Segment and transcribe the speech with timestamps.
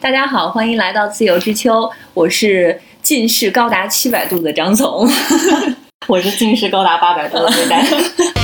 [0.00, 5.06] 大家好，欢迎来到自由之秋，我是近视高达七百度的张总，
[6.08, 7.84] 我是近视高达八百度的魏丹。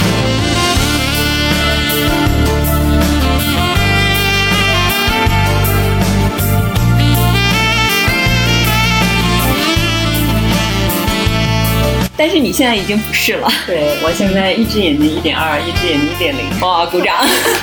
[12.18, 17.14] 但是你现在已经不是了， 对我现在一只眼睛一点二， 一只眼睛一点零，哇，鼓掌，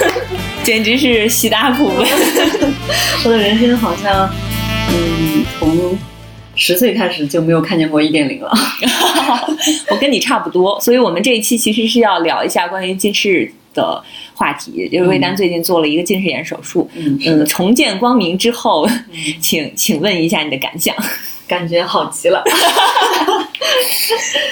[0.64, 2.08] 简直是喜大普奔。
[3.26, 4.30] 我的人生好像，
[4.92, 5.98] 嗯，从
[6.56, 8.52] 十岁开始就没有看见过一点零了。
[9.90, 14.04] 我跟你差不多，所以我们这一期其实是要聊一下关于近视的
[14.36, 18.88] 话题，就是魏丹最近做了一个近视眼手术，嗯嗯，重见光明之后，
[19.42, 20.96] 请请问一下你的感想。
[21.54, 22.44] 感觉好极了。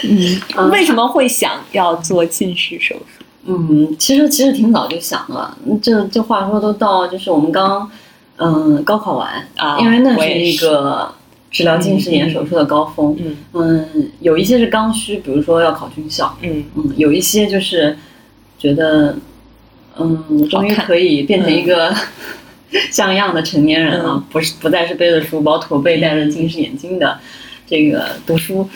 [0.03, 3.23] 嗯，为什么会想要做近视手术？
[3.45, 5.57] 嗯，其实其实挺早就想了。
[5.81, 7.89] 这这话说都到就是我们刚
[8.37, 11.11] 嗯高考完啊因为那是一个
[11.49, 13.15] 治疗近视眼手术的高峰。
[13.19, 16.37] 嗯嗯，有一些是刚需，比如说要考军校。
[16.41, 17.97] 嗯嗯，有一些就是
[18.59, 19.15] 觉得，
[19.97, 21.93] 嗯，我终于可以变成一个
[22.91, 24.23] 像样的成年人了，嗯。
[24.31, 27.19] 不是不再是背着书包驼背、戴着近视眼镜的
[27.67, 28.67] 这个读书。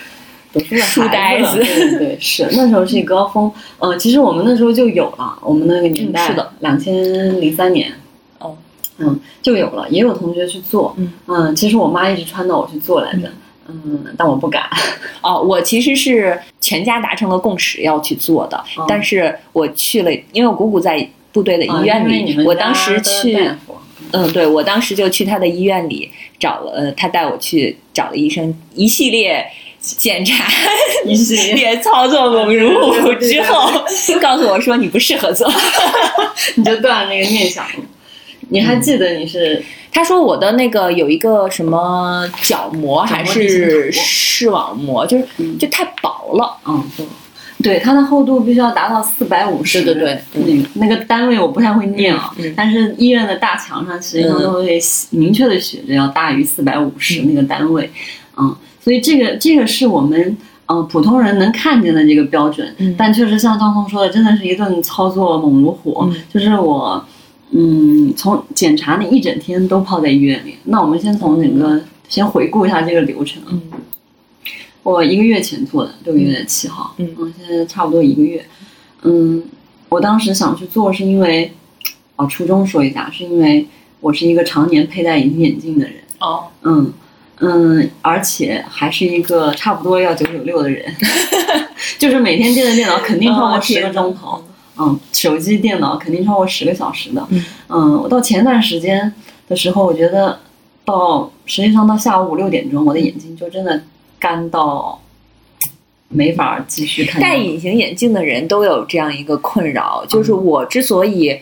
[0.54, 1.58] 读书的书呆子。
[1.58, 3.52] 对对对，是那时候是一高峰。
[3.80, 7.92] 呃，其实我们那时候就有了，我们那个年代，嗯是的，两千零三年，
[8.40, 8.56] 哦。
[8.98, 10.96] 嗯，就有了，也有同学去做，
[11.28, 11.54] 嗯。
[11.54, 13.30] 其实我妈一直撺掇我去做来着，
[13.68, 14.64] 嗯，但我不敢，
[15.22, 21.06] 哦，我其实是全家达成了共识要去做的，哦但是我去了，因为我姑姑在
[21.36, 23.38] 部队的医院里，我当时去
[24.14, 29.46] 嗯，对，我当时就去他的医院里找了，呃，他带我去找了医生，一系列
[29.82, 30.46] 检查，
[31.06, 33.70] 一系列操作猛如虎之后，
[34.22, 35.52] 告诉我说你不适合做。
[36.56, 37.74] 你就断了那个念想了。
[38.50, 39.62] 你还记得你是
[39.92, 46.56] 他说我的那个有一个什么角膜还是视网膜，就是嗯就太薄了。
[46.66, 46.90] 嗯，
[47.66, 49.84] 对，它的厚度必须要达到四百五十。
[49.84, 57.90] 对对对那个那个单位我不太会念啊，但是医院的大墙上实际上都会明确的写着要大于四百五十那个单位，
[58.38, 60.38] 嗯，所以这个这个是我们。
[60.68, 65.96] 嗯、普通人能看见的这个标准，嗯但确实像张松说的，真的是一顿操作猛如虎。
[66.08, 67.06] 嗯就是我，
[67.52, 70.56] 嗯，从检查那一整天都泡在医院里。
[70.64, 73.50] 那我们先从整个、先回顾一下这个流程啊。
[73.52, 73.62] 嗯
[74.86, 77.34] 我一个月前做的，六月七号，嗯。
[77.36, 78.46] 现在差不多一个月。
[79.02, 79.44] 嗯，
[79.90, 81.52] 我当时想去做，是因为，
[82.18, 83.68] 哦，初衷说一下，是因为
[84.00, 86.94] 我是一个常年佩戴隐形眼镜的人，哦，嗯
[87.40, 90.86] 嗯，而且还是一个差不多要九九六的人，
[91.98, 94.44] 就是每天盯着电脑肯定超过十个钟头，
[94.78, 97.44] 嗯，手机、电脑肯定超过十个小时的，嗯。
[97.70, 99.12] 嗯，我到前段时间
[99.48, 100.40] 的时候，我觉得
[100.86, 103.82] 到实际上到下午五六点钟，我的眼睛就真的
[104.26, 105.00] 干到
[106.08, 107.22] 没法继续看。
[107.22, 111.40] 戴隐形眼镜的人都有这样一个困扰，就是嗯我之所以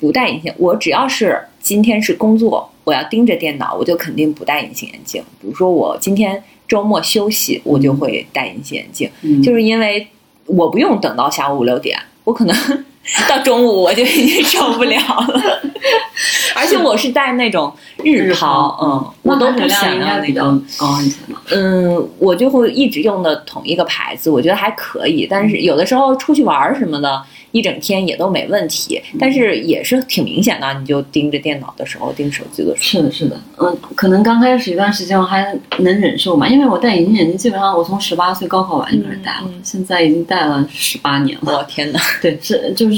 [0.00, 5.22] 不戴隐形，我只要是今天是工作，我要盯着电脑，我就肯定不戴隐形眼镜。
[5.40, 10.04] 比如说我今天周末休息，我就会戴隐形眼镜，嗯，就是因为
[10.46, 12.84] 我不用等到下午五六点，我可能
[13.28, 15.60] 到中午我就已经受不了了。
[16.56, 17.72] 而且我是戴那种
[18.02, 20.62] 日抛，嗯，我都不想要那种。
[20.78, 21.38] 高一些嘛。
[21.50, 25.26] 嗯，我就会一直用的同一个牌子，我觉得还可以。
[25.28, 29.02] 但是有的时候出去玩儿什么的，一整天也都没问题。
[29.18, 41.58] 但是也是挺明显的，你就盯着电脑的时候，盯手机的时候是的，是的，嗯，可能刚开始一段时间我还能忍受嘛，因为我戴隐形眼镜，基本上我从十八岁高考完就开始戴了，现在已经戴了十八年，了。
[41.58, 42.00] 我天哪！
[42.22, 42.93] 对，是就是，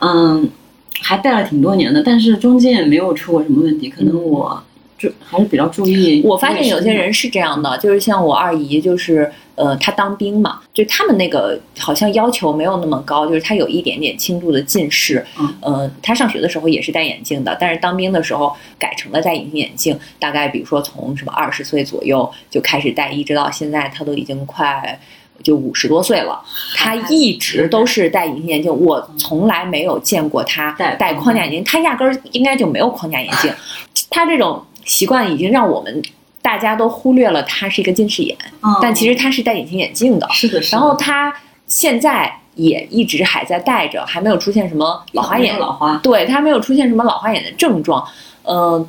[0.00, 0.48] 嗯，
[1.00, 4.62] 还戴了挺多年的，但是中间也没有出过什么问题，可能我
[4.96, 6.22] 注还是比较注意。
[6.24, 15.24] 我发现有些人是这样的，就是像我二姨，就是呃，她当兵嘛，就他们那个好像要求没有那么高，就是她有一点点轻度的近视。
[15.38, 19.98] 嗯呃，她上学的时候也是戴眼镜的，但是当兵的时候改成了戴隐形眼镜。
[20.18, 24.98] 大概比如说从什么二十岁左右就开始戴，一直到现在，她都已经快。
[25.42, 26.40] 就五十多岁了，
[26.74, 33.52] 他一直都是戴隐形眼镜，我从来没有见过他戴戴框架眼镜，他压根儿应该就没有框架眼镜。
[34.10, 36.02] 他这种习惯已经让我们
[36.40, 40.28] 大家都忽略了他是一个近视眼，嗯，但其实他是戴隐形眼镜的。
[40.30, 41.34] 是的，是的然后他
[41.66, 48.06] 现在也一直还在戴着，还没有出现什么老花眼，老花，对他没有出现什么老花眼的症状。
[48.42, 48.86] 呃，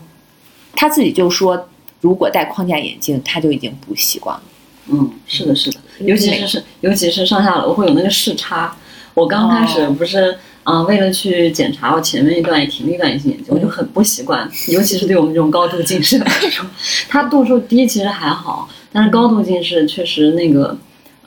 [0.76, 1.68] 她自己就说，
[2.02, 4.44] 如果戴框架眼镜，他就已经不习惯了。
[4.92, 8.76] 嗯，是的，是的，尤其是是尤其是上下楼会有那个视差。
[9.14, 16.66] 我刚开始哦不是啊、呃为了去检查我前面一段也停了一段隐形眼镜，我就很不习惯，尤其是对我们这种高度近视来说，
[17.10, 20.78] 它度数低其实还好，但是高度近视确实那个。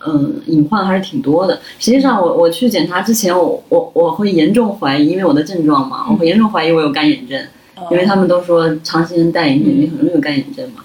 [0.06, 1.60] 嗯，隐患还是挺多的。
[1.80, 7.44] 实际上我，我去检查之前，我我我会严重怀疑，因为我的症状嘛，我会严重怀疑我有干眼症。
[7.90, 10.84] 因为他们都说长时间戴隐形眼镜很容易有干眼症嘛。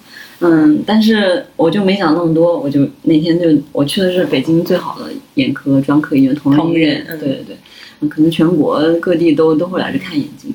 [0.86, 7.56] 但是我就没想那么多，我就那天就我去的是北京最好的眼科专科医院同仁医院，对对对，
[8.00, 10.52] 嗯，可能全国各地都都会来这看眼睛。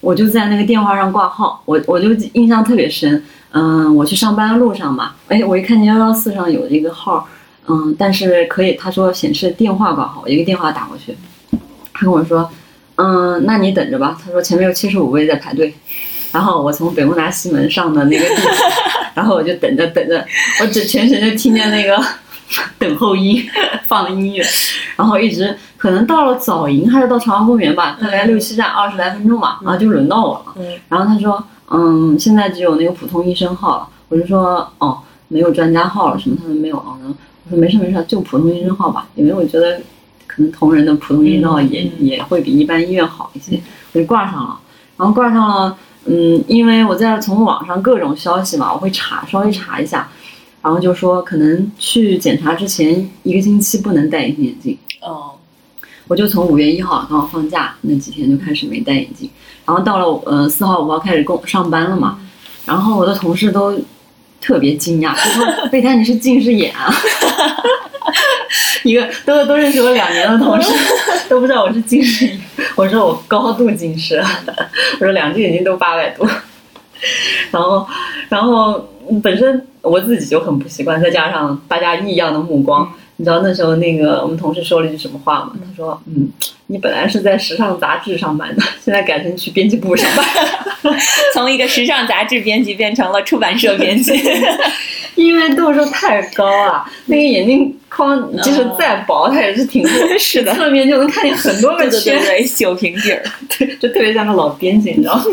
[0.00, 3.22] 我就在那个电话上挂号，我我就印象特别深。
[3.52, 7.28] 嗯，我去上班的路上嘛，哎，我一看见幺幺四上有一个号，
[7.66, 11.16] 嗯，但是可以，他说显示电话挂号，我一个电话打过去，
[11.92, 12.48] 他跟我说，
[12.94, 14.16] 嗯，那你等着吧。
[14.24, 15.74] 他说前面有七十五位在排队，
[16.32, 18.50] 然后我从北工大西门上的那个地铁，
[19.14, 20.24] 然后我就等着等着，
[20.60, 22.02] 我只全程就听见那个
[22.78, 23.42] 等候音
[23.86, 24.44] 放的音乐，
[24.96, 30.54] 然后一直可能到了早营还是到朝阳公园吧，大概六七站二十来分钟吧，然后就轮到我了。
[30.58, 33.88] 嗯然后他说，嗯，现在只有那个普通医生号了。
[34.08, 34.98] 我就说，哦，
[35.28, 36.36] 没有专家号了什么？
[36.40, 36.98] 他说没有啊。
[37.00, 39.80] 然后我说没事没事，就普通医生号吧，因为我觉得
[40.26, 43.60] 可能同仁的普通医生号也、嗯也会比一般医院好一些，
[43.92, 44.58] 我就挂上了。
[44.96, 45.76] 然后挂上了，
[46.06, 50.08] 嗯，因为我在从网上各种消息嘛，我会查稍微查一下，
[50.62, 54.78] 然后就说可能去检查之前一个星期不能戴隐形眼镜。
[55.02, 55.32] 哦，
[56.08, 59.30] 我就从五月一号刚好放假那几天就开始没戴眼镜，
[59.64, 62.18] 然后到了呃四号五号开始工上班了嘛，
[62.64, 63.78] 然后我的同事都
[64.40, 66.92] 特别惊讶， 他说贝丹你是近视眼啊，
[68.82, 70.70] 一个都都认识我两年的同事
[71.28, 72.40] 都不知道我是近视眼，
[72.74, 74.16] 我说我高度近视，
[75.00, 76.26] 我说两只眼睛都八百度，
[77.50, 77.86] 然后
[78.28, 78.88] 然后
[79.22, 82.92] 本身我自己就很不习惯，再加上大家异样的目光。
[83.20, 85.52] 你知道那时候那个我们同事说了一句什么话吗？
[85.62, 86.26] 他说：“嗯，
[86.68, 90.26] 你本来是在时尚杂志上班的，现在改成去编辑部上班，
[91.34, 94.18] 从一个时尚杂志编辑变成了出版社编辑。
[95.16, 103.22] 因为度数太高了，那个眼镜框就是再薄，它也是挺厚， 是的侧面就能看见很多个圈，对对对，酒瓶底儿。
[103.58, 105.24] 对，就特别像个老编辑，你知道吗？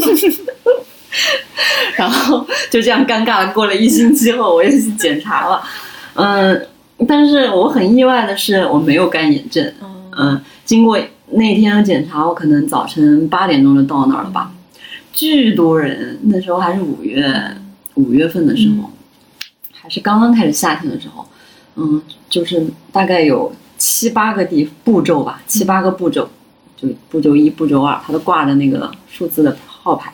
[1.95, 5.63] 然后就这样尴尬的过了一星期后，我又去检查了，
[6.15, 6.67] 嗯，
[7.05, 9.71] 但是我很意外的是我没有干眼症，
[10.17, 10.97] 嗯，经过
[11.31, 14.51] 那天的检查，我可能早晨八点钟就到那儿了吧，
[15.13, 17.57] 巨多人，那时候还是五月
[17.95, 18.89] 五月份的时候，
[19.71, 21.27] 还是刚刚开始夏天的时候，
[21.75, 26.27] 嗯，就是大概有七八个地步骤吧，七八个步骤，
[26.75, 30.13] 就步骤一、步骤二，它都挂着那个数字的号牌。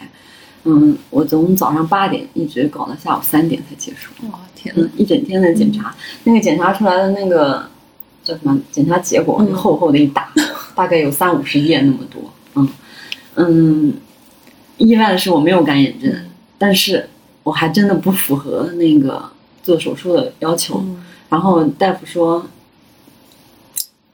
[0.66, 4.12] 嗯，我从早上八点一直搞到下午三点才结束。
[4.32, 5.94] 哇天嗯，一整天的检查，
[6.24, 7.68] 那个检查出来的那个
[8.24, 8.58] 叫什么？
[8.72, 10.32] 检查结果厚厚的一沓，
[10.74, 12.34] 大概有三五十页那么多。
[12.56, 12.70] 嗯
[13.36, 13.94] 嗯，
[14.78, 16.14] 意外的是我没有干眼症，
[16.58, 17.10] 但是
[17.44, 19.30] 我还真的不符合那个
[19.62, 20.84] 做手术的要求。
[21.30, 22.46] 然后大夫说，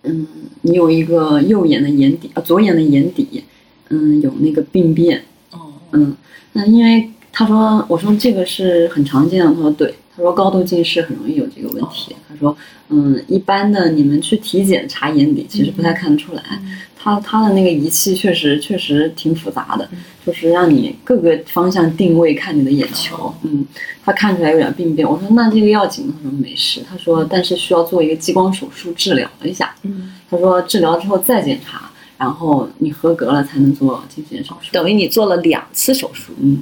[0.03, 0.25] 嗯，
[0.61, 3.43] 你有一个右眼的眼底，啊，左眼的眼底，
[3.89, 5.25] 嗯，有那个病变。
[5.51, 6.15] 哦，嗯，
[6.53, 12.53] 那因为他说，我说这个是很常见的，他说对，他说高度近视很容易有这个问题，他说，
[12.89, 16.43] 嗯，一般的你们去体检查眼底，其实不太看得出来，
[16.97, 19.89] 他他的那个仪器确实确实挺复杂的，
[20.25, 23.65] 就是让你各个方向定位看你的眼球，嗯，
[24.03, 26.13] 他看出来有点病变，我说那这个要紧吗？
[26.21, 31.89] 他说没事，他说但是需要做一个激光手术治疗一下，嗯，他说治疗之后再检查。
[32.17, 34.67] 然后你合格了才能做近视眼手术。
[34.73, 36.33] 等于你做了两次手术。
[36.41, 36.61] 嗯，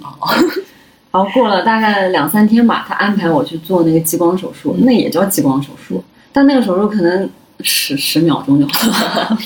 [1.12, 7.30] 然后过了大概两三天吧，他安排我去做那个激光手术，那也叫激光手术，但那个手术可能
[7.62, 9.38] 十十秒钟就好了。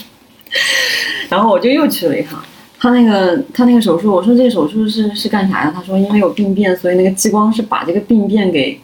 [1.30, 2.44] 然后我就又去了一趟，
[2.78, 5.72] 他那个他那个手术，我说这个手术是是干啥呀？
[5.74, 8.78] 他说因为有病变，所以那个激光是把这个病变给，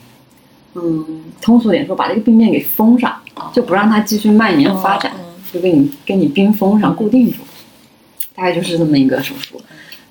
[0.75, 3.13] 嗯，通俗点说，把这个病变给封上，
[3.51, 5.11] 就不让它继续蔓延发展，
[5.51, 7.39] 就给你给你冰封上，固定住，
[8.33, 9.59] 大概就是这么一个手术。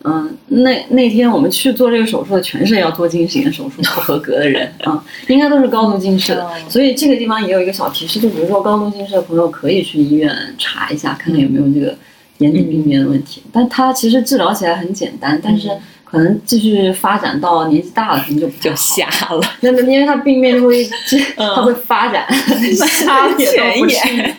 [0.08, 6.48] 嗯，那那天我们去做这个手术的全是要做近视眼手术不合格的人啊、应该都是高度近视的。
[6.68, 11.96] 所以这个地方也有一个小提示，就比如说高度近视的朋友可以去医院查一下，看看有没有这个
[12.38, 13.42] 眼底病变的问题。
[13.52, 15.68] 但它其实治疗起来很简单，但是
[16.04, 18.76] 可能继续发展到年纪大了，可能就不太就。
[18.76, 20.88] 瞎了，那那因为它病变会，
[21.36, 22.24] 它会发展，
[22.76, 24.36] 瞎也都不是前，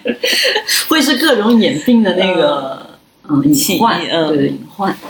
[0.88, 2.88] 会是各种眼病的那个
[3.28, 5.10] 嗯隐患，对对隐患，对，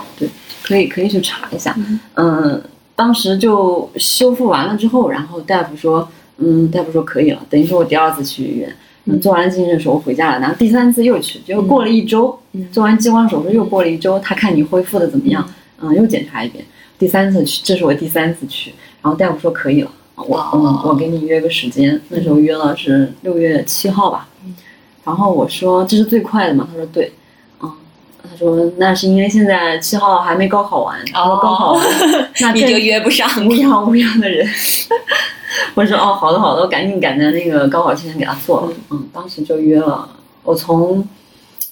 [0.68, 1.74] 可以可以去查一下。
[2.14, 2.62] 嗯，
[2.94, 6.06] 当时就修复完了之后，然后大夫说，
[6.36, 12.68] 嗯，大夫说可以了，等于说我第二次去医院，嗯，做完近视手术回家了，然后第三次又去，结果过了一周，嗯。
[12.70, 15.48] 做完激光手术又过了一周，他看你恢复的怎么样，
[15.80, 16.62] 嗯，又检查一遍，
[16.98, 20.50] 第三次去，这是我第三次去，然后大夫说可以了，我哦。
[20.54, 24.54] 嗯，我给你约个时间，那时候约了是六月七号吧，嗯。
[25.04, 27.10] 然后我说这是最快的嘛，他说对，
[28.38, 31.84] 说那是因为现在七号还没高考完，他说高考完，
[32.40, 33.28] 那哦你就约不上。
[33.46, 34.46] 乌泱乌泱的人。
[35.74, 38.72] 我说哦，好的好的，我赶紧赶在那个高考之前给他做了。
[38.90, 40.08] 嗯，当时就约了，
[40.44, 41.06] 我从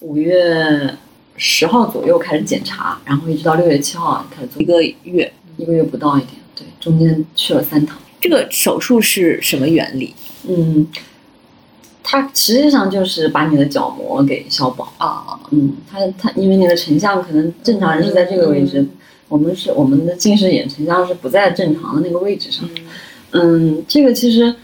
[0.00, 0.94] 五月
[1.36, 6.32] 十号左右开始检查，然后一直到六月七号开始做一，个月，一个月不到一点。
[6.54, 7.96] 对，中间去了三趟。
[8.20, 10.14] 这个手术是什么原理
[10.48, 10.86] 嗯，
[12.08, 14.86] 它实际上就是把你的角膜给消薄。
[14.98, 15.38] 啊？
[15.50, 18.90] 嗯，它它因为你的成像可能正常人是在这个位置，嗯
[19.28, 22.64] 我们是我们的近视眼成像是不在正常的那个位置上。
[23.32, 24.54] 嗯嗯，这个其实，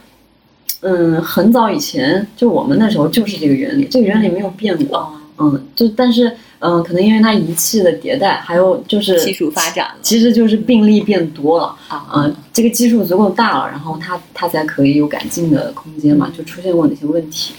[0.83, 4.99] 嗯，很早以前就我们那时候就是这个原理，这个原理没有变过。
[4.99, 11.77] 哦，嗯，就但是嗯，可能因为它仪器的迭代，还有就是技术发展了其实就是病例变多了。
[11.89, 17.55] 啊嗯，这个基数足够大了，然后它它才可以有改进的空间嘛，就出现过哪些问题。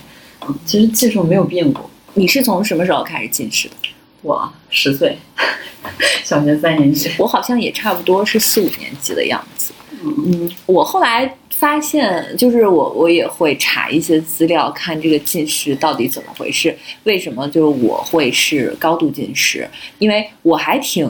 [0.47, 1.89] 嗯，其实技术没有变过。
[2.13, 3.75] 你是从什么时候开始近视的？
[4.21, 5.17] 我十岁，
[6.23, 7.11] 小学三年级。
[7.17, 9.73] 我好像也差不多是四五年级的样子。
[10.01, 19.65] 嗯嗯，我后来发现，就是我我也会查一些资料，看这个近视到底怎么回事，为什么就是我会是高度近视？
[19.97, 21.09] 因为我还挺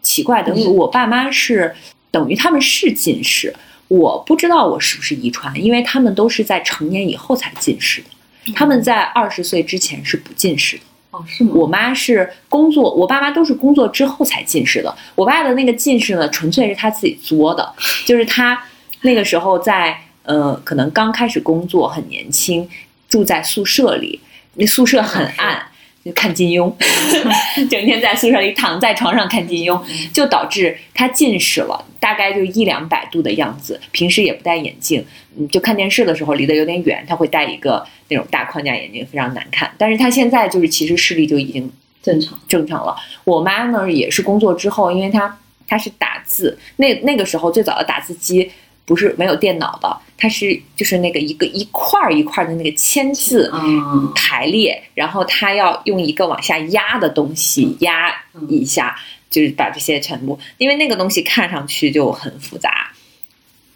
[0.00, 1.70] 奇怪的，我爸妈是
[2.10, 3.54] 等于他们是近视，
[3.88, 10.82] 我不知道我是不是遗传，因为他们都是在成年以后才近视的，他们在二十岁之前是不近视的。
[11.10, 11.50] 哦，是吗？
[11.54, 14.96] 我妈是工作，我爸妈都是工作之后才近视的。
[15.14, 17.70] 我爸的那个近视呢，纯粹是他自己作的，
[18.06, 18.58] 就是他
[19.02, 22.68] 那个时候在呃，可能刚开始工作，很年轻，
[23.08, 24.20] 住在宿舍里，
[24.54, 25.66] 那宿舍很暗。
[26.02, 26.72] 就看金庸，
[27.68, 29.78] 整天在宿舍里躺在床上看金庸，
[30.14, 33.78] 就导致他近视了，大概就一两百度的样子。
[33.92, 35.04] 平时也不戴眼镜，
[35.36, 39.70] 嗯，就看电视的时候离得有点远，他会戴一个那种大框架眼镜，非常难看。
[39.76, 41.70] 但是他现在就是其实视力就已经
[42.02, 42.40] 正常。
[42.48, 42.96] 正常了。
[43.24, 45.38] 我妈呢也是工作之后，因为她
[45.68, 48.50] 她是打字，那那个时候最早的打字机
[48.90, 53.48] 不是没有电脑的，它是就是那个一个一块儿一块儿的那个签字。
[53.54, 58.12] 嗯，排列，然后他要用一个往下压的东西压
[58.48, 58.98] 一下，
[59.30, 62.90] 就是把这些全部，因为那个东西看上去就很复杂。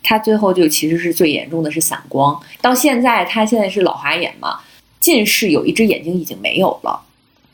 [0.03, 4.59] 他最后就其实是最严重的是散光，到现在他现在是老花眼嘛，
[4.99, 7.01] 近视有一只眼睛已经没有了，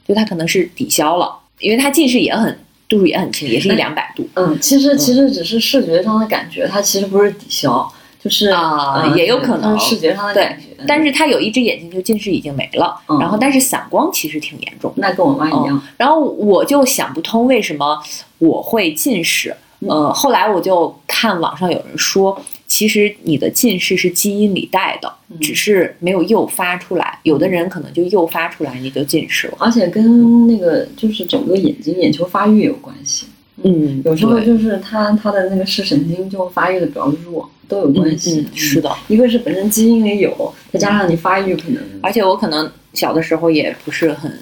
[0.09, 2.59] 就他可能是抵消了，因为他近视也很
[2.90, 4.28] 度数也很轻，也是一两百度。
[4.35, 7.90] 嗯，其实其实只是视觉上的感觉，它其实不是抵消，
[8.23, 9.78] 就是啊、嗯也有可能。
[9.78, 10.66] 视觉上的感觉。
[10.87, 13.18] 但是他有一只眼睛就近视已经没了，嗯。
[13.20, 15.02] 然后但是散光其实挺严重的。
[15.02, 17.99] 那跟我妈一样，然后我就想不通为什么
[18.38, 19.56] 我会近视。
[19.88, 22.38] 呃，后来我就看网上有人说，
[22.71, 27.19] 其实你的近视是基因里带的，嗯只是没有诱发出来。
[27.25, 29.57] 有的人可能就诱发出来，你就近视了。
[29.59, 33.27] 而且跟那个就是整个眼睛眼球发育有关系。
[33.65, 38.47] 嗯，有时候就是他他的那个视神经就发育的比较弱，都有关系。
[38.49, 38.89] 嗯，是的。
[39.09, 44.33] 一个是本身基因里有，再加上你发育可能而且我可能小的时候也不是很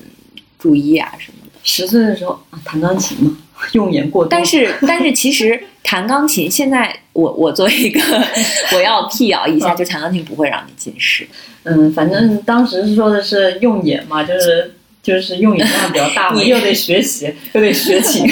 [0.58, 1.47] 注意啊什么的。
[1.70, 3.37] 十岁的时候啊弹钢琴嘛，
[3.72, 4.30] 用眼过度。
[4.30, 8.00] 但是 但是其实弹钢琴，现在我我作为一个
[8.75, 11.28] 我要辟谣一下，就弹钢琴不会让你近视。
[11.64, 18.26] 嗯，反正当时说的是用眼嘛，就是就是用眼量比较大嘛，你又得学习，又得学琴。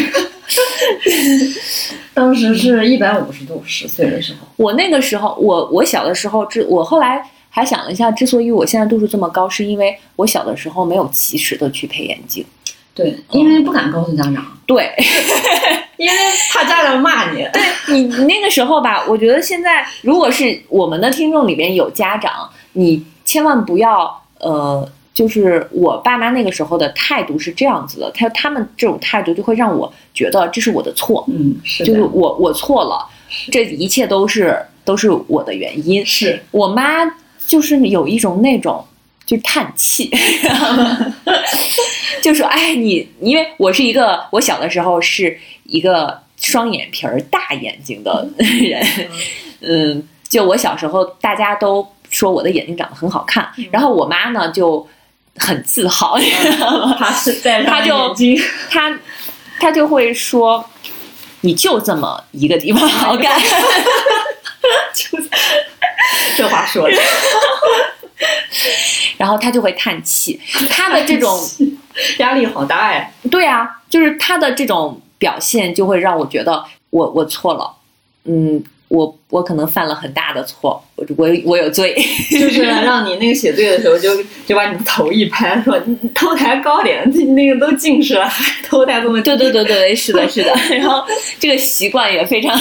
[2.14, 4.48] 当时是一百五十度，十岁的时候。
[4.56, 12.42] 我那个时候，我我小的时候，之我后来还想了一下，之所以我现在度数这么高，是因为我小的时候没有及时的去配眼镜。
[12.96, 14.90] 对，因为不敢告诉家长，对。
[15.98, 16.14] 因为
[16.52, 17.46] 怕家长骂你。
[17.88, 33.06] 你，你那个时候吧，我觉得现在如果是我们的听众里边有家长，你千万不要呃，就是我爸妈那个时候的态度是这样子的，他他们这种态度就会让我觉得这是我的错，嗯，是，就是我我错了，
[33.50, 36.04] 这一切都是都是我的原因。
[36.04, 36.38] 是。
[36.50, 37.10] 我妈
[37.46, 38.84] 就是有一种那种
[39.26, 40.10] 就叹气，
[42.22, 48.86] 就说：“哎，你因为我是一个，我小的时候是一个双眼皮儿、大眼睛的人，
[49.60, 54.88] 嗯，就我小时候大家都说我的眼睛长得很好看，然后我妈呢就
[55.36, 56.96] 很自豪，你知道吗？
[56.98, 58.14] 他是戴上他就
[58.70, 58.98] 她
[59.58, 60.64] 她就会说。”
[61.42, 63.40] 你就这么一个地方好看，
[66.36, 66.96] 这话说的，
[69.18, 70.40] 然后他就会叹气。
[70.70, 71.38] 他的这种
[72.18, 73.12] 压力好大哎。
[73.30, 77.70] 对啊，就是他的这种表现就会让我觉得我我错了，
[78.24, 81.94] 嗯，我我可能犯了很大的错，我我我有罪，
[82.30, 87.02] 就是让你那个写对的时候就就把你的头一拍，说你头抬高点，
[87.34, 89.24] 那个都近视了，还头抬这么低。
[89.24, 90.54] 对对对对，是的，是的。
[90.70, 91.04] 然后
[91.40, 92.56] 这个习惯也非常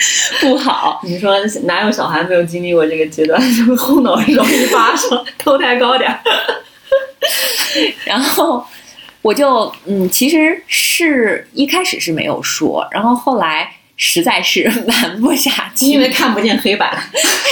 [0.40, 1.00] 不好。
[1.04, 3.40] 你说哪有小孩没有经历过这个阶段？
[3.54, 6.18] 就后脑勺一巴掌， 头抬高点。
[8.04, 8.64] 然后
[9.22, 16.90] 我就嗯，其实是一开始是没有说，然后后来实在是瞒不下去，因为看不见黑板。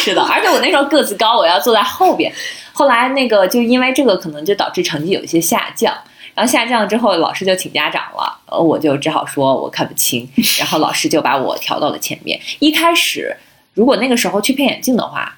[0.03, 2.33] 是的，而且我那时候个子高，我要坐在后边。
[2.73, 5.93] 后来那个就因为这个，可能就导致成绩有一些下降。
[6.39, 10.29] 然后下降之后，老师就请家长了，呃，我就只好说我看不清。
[10.57, 12.41] 然后老师就把我调到了前面。
[12.61, 13.37] 一开始，
[13.75, 15.37] 如果那个时候去配眼镜的话，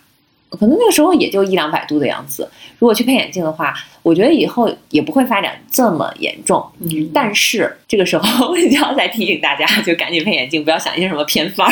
[0.50, 2.46] 可能那个时候也就一两百度的样子。
[2.78, 6.62] 如果去配眼镜的话，我觉得以后也不会发展这么严重。
[6.80, 11.66] 嗯，但是这个时候 我就要再提醒大家，就赶紧配眼镜，不要想一些什么偏方。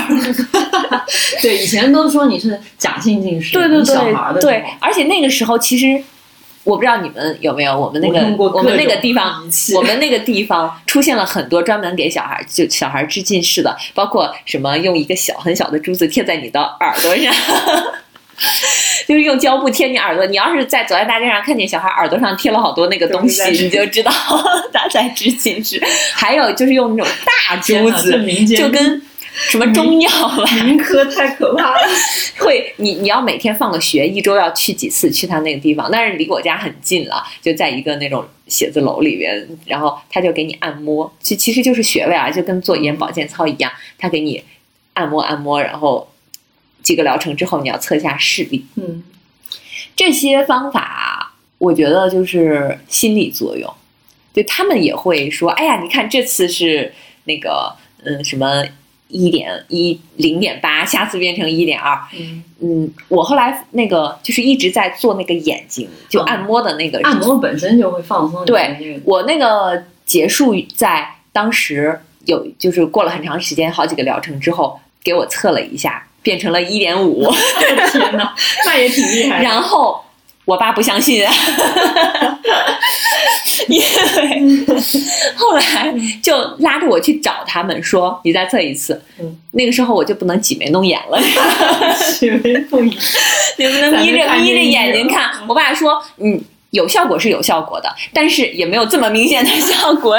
[1.42, 6.02] 对，以前都说你是假性近视，对对对，的对，而且那个时候其实。
[6.68, 9.42] 我不知道你们有没有，我们那个我们那个地方，
[9.75, 17.34] 我们那个地方出现了很多专门给小孩就小孩治近视的，包括什么用一个小很小的珠子贴在你的耳朵上，
[19.08, 20.26] 就是用胶布贴你耳朵。
[20.26, 24.12] 你要是在走在大街上看见小孩耳朵上贴了好多那个东西，你就知道
[24.70, 25.82] 他在治近视。
[26.12, 28.12] 还有就是用那种大珠子，
[28.54, 29.00] 就跟。
[29.35, 30.47] 什么中药了？
[30.64, 31.78] 民科太可怕了。
[32.40, 44.42] 会，你你要每天放个学，一周要去几次去他那个地方，但是离我家很近了，就在一个那种写字楼里边，然后他就给你按摩，其其实就是穴位啊，就跟做眼保健操一样，他给你
[44.94, 46.08] 按摩按摩，然后
[46.82, 48.66] 几个疗程之后你要测一下视力。
[48.76, 49.04] 嗯，
[49.94, 53.73] 这些方法我觉得就是心理作用，
[54.35, 56.92] 就他们也会说，哎呀，你看这次是
[57.25, 58.64] 那个嗯什么。
[59.08, 61.98] 一点一零点八，下次变成一点二。
[62.18, 67.00] 嗯嗯，我后来那个就是一直在做那个眼睛，就按摩的那个。
[67.02, 68.44] 按摩本身就会放松。
[68.44, 77.30] 对，我那个结束在当时有，就是过了很长时间，好几个疗程之后，给我测了一下，变成了一点五。
[77.92, 78.34] 天哪，
[78.66, 79.42] 那也挺厉害。
[79.42, 80.02] 然后。
[80.44, 81.23] 我爸不相信，
[83.69, 84.65] 因为
[85.35, 89.00] 后来就拉着我去找他们说：“你再测一次。”
[89.52, 91.21] 那个时候我就不能挤眉弄眼了，
[92.19, 92.97] 挤眉弄眼，
[93.59, 95.31] 你不能眯着眯着眼睛看。
[95.49, 100.19] 我爸说：“嗯，有效果是有效果的，但是也没有这么明显的效果。”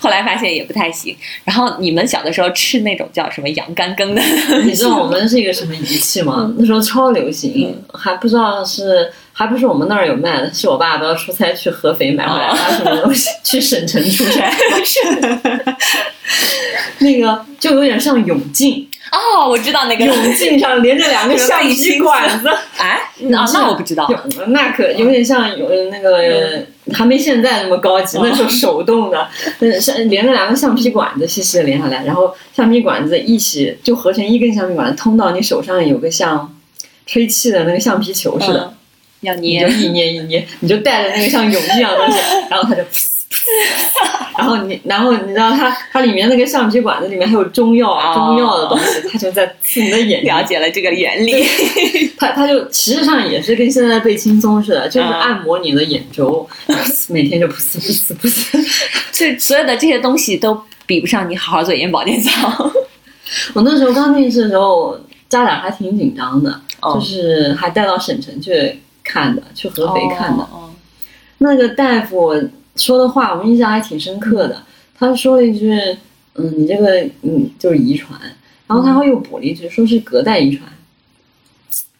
[0.00, 1.16] 后来发现也不太行。
[1.44, 4.22] 然后你们小的时候吃那种叫什么羊肝羹的？
[4.64, 6.52] 你知道我们是一个什么仪器吗？
[6.58, 9.12] 那时候超流行，还不知道是。
[9.32, 14.52] 还不是我们那儿有卖的，是我爸都要出差去合肥买回来，拿什么东西去省城出差？
[16.98, 24.08] 那个就有点像泳镜哦，我知道那个泳镜上 连着两个橡皮管子，哎，那那我不知道，
[24.48, 26.64] 那可有点像有那个
[26.94, 29.28] 还没现在那么高级，那时候手动的，
[29.80, 36.54] 像连着两个橡皮管子细细的连下来，然后橡皮管子一起就合成一根橡皮管子，通到你手上有个像
[37.06, 38.74] 吹气的那个橡皮球似的。
[39.22, 42.18] 要捏，你就一捏一捏，你就带着那个像泳一样的东西，
[42.50, 42.82] 然后它就，
[44.36, 50.24] 然后你，然后你知道它，它里面那个橡皮管子里面还有中药，中药的东西，它就在刺你的眼。
[50.24, 51.44] 了解了这个原理，
[52.18, 56.46] 它它就实际上也是跟现在背轻松似的，就是按摩你的眼周，
[57.08, 58.68] 每天就噗呲噗呲噗呲，
[59.12, 62.72] 这 所有的这些东西都比不上你好好做眼保健操。
[63.54, 66.60] 我那时候刚进去的时候，家长还挺紧张的，
[66.94, 68.80] 就是还带到省城去。
[69.02, 70.70] 看的去合肥看的，哦
[71.38, 72.32] 那个大夫
[72.76, 74.62] 说的话我印象还挺深刻的。
[74.96, 75.72] 他说了一句
[76.34, 78.18] ：“嗯，你这个嗯就是遗传。”
[78.68, 80.68] 然后他又补了一句，说是隔代遗传。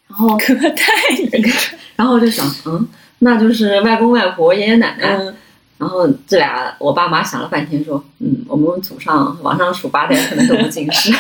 [0.09, 0.85] 然后隔代
[1.19, 2.87] 遗传， 然后我就想，嗯，
[3.19, 5.35] 那就是外公外婆、爷爷奶奶。
[5.79, 11.13] 然后这俩我爸妈想了半天，说：“嗯，我们祖上往上数八代，可能都不近视。”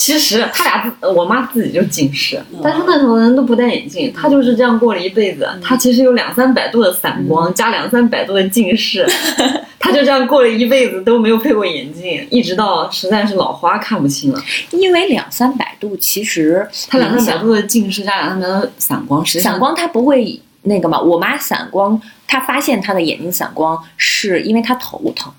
[0.00, 5.46] 其实他俩自我妈自己就近视，但是那时候人都不戴眼镜，他就是这样过了一辈子。
[5.62, 9.06] 他其实有两三百度的散光，加两三百度的近视，
[9.78, 14.42] 他就这样过了一辈子都没有配过眼镜，一直到实在是老花看不清了。
[14.70, 20.98] 因为两三百度，其实他两三百度的近视加两三百度的散光实际，散光他不会那个嘛？
[20.98, 25.30] 我妈散光，她发现她的眼睛散光是因为她头疼。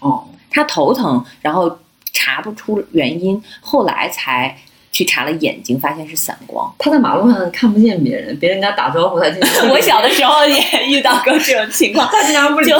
[0.00, 1.78] 哦，她头疼，然后。
[2.18, 4.56] 查不出原因，后来才
[4.90, 6.68] 去查了眼睛，发现是散光。
[6.76, 12.76] 他在马路上看不见别人，别人跟他打招呼，他经常 我小的时候也遇到过这种情况， 他经常不理就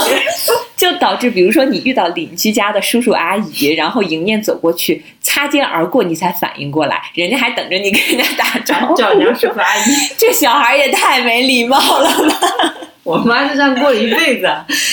[0.76, 8.96] 就导致，比如说你遇到邻居家的叔叔阿姨，然后迎面走过去，擦肩而过，你才反应过来，人家还等着你跟人家打招呼。
[8.96, 9.82] 叫人家叔叔阿姨。
[10.18, 12.74] 这小孩也太没礼貌了吧！
[13.08, 14.46] 我妈就这样过了一辈子，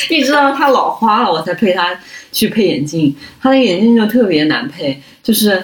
[0.09, 1.99] 一直到她老花了，我才陪她
[2.31, 3.13] 去配眼镜。
[3.41, 5.61] 她的眼镜就特别难配，就是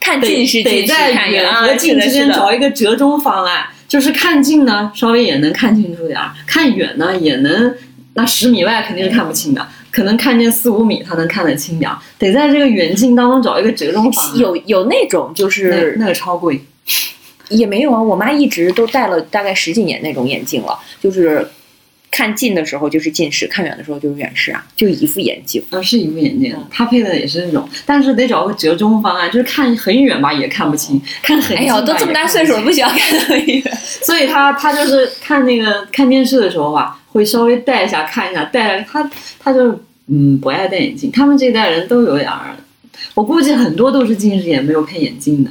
[0.00, 7.74] 看近是，近得在远和近之间找一个折中方案，就是看近呢稍微也能看清楚点儿，看远呢也能，
[8.14, 14.38] 那十米外肯定是看不清的，可能看见四五米他能看得清点儿，得在这个远近当中找一个折中方案。
[14.38, 16.58] 有有那种就那是那个超贵，
[17.50, 21.46] 也没有啊，我妈一直都戴了大概十几年那种眼镜了，就是
[22.10, 25.62] 看近的时候就是近视，看远的时候就是远视啊，就一副眼镜。
[25.70, 33.62] 啊，是一副眼镜嗯，他配的也是那种，但是得找个折中方案，就是看很远吧也看不清，看很哎呀，近吧都这么大岁数了，不需要看那么远。
[34.02, 41.10] 所以他他就是看那个看电视的时候吧，会稍微戴一下看一下，戴了他他就嗯不爱戴眼镜。
[41.12, 42.56] 他们这代人都有点儿，
[43.14, 45.50] 我估计很多都是近视眼没有配眼镜的，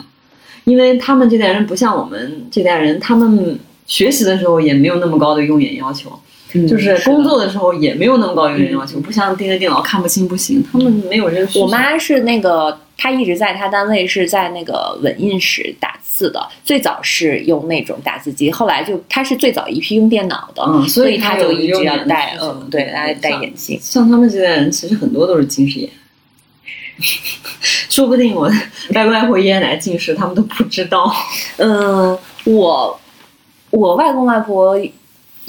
[0.65, 6.11] 因为他们这代人不像我们这代人，他们学习的时候也没有那么高的用眼要求，
[6.67, 11.59] 就是工作的时候也没有那么高的要求，不像盯着电脑看不清不行，他们没有这个。
[11.59, 23.79] 我妈是那个，她一直在她单位是在那个文印室打字的，最早是用那种打字机，后来就她是最早一批用电脑的，嗯，所以她就一直要戴，嗯，对，她戴眼镜。
[23.79, 25.89] 像他们这代人，其实很多都是近视眼，
[27.89, 28.49] 说不定我
[28.93, 31.13] 外公外婆、爷爷奶奶近视，他们都不知道。
[31.57, 32.99] 嗯，我
[33.69, 34.75] 我外公外婆、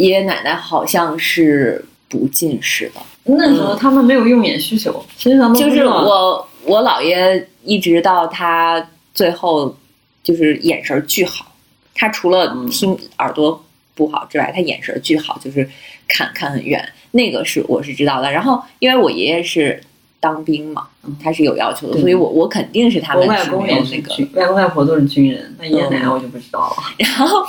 [0.01, 9.77] 爷爷奶奶好像是不近视的，那时候他们没有用眼需求，其实他们就是我我姥爷一直到他最后
[10.23, 11.53] 就是眼神儿巨好，
[11.95, 13.63] 他除了嗯听耳朵
[13.95, 15.69] 不好之外，他眼神儿巨好，就是
[16.09, 18.33] 看看很远，那个是我是知道的。
[18.33, 19.79] 然后因为我爷爷是
[20.19, 26.13] 当兵嘛嗯，他是有要求的，对所以我我肯定是他我外公们是没有也是那个军，外公外婆都是军人，那爷爷奶奶嗯。
[26.13, 26.77] 我就不知道了。
[26.97, 27.45] 然后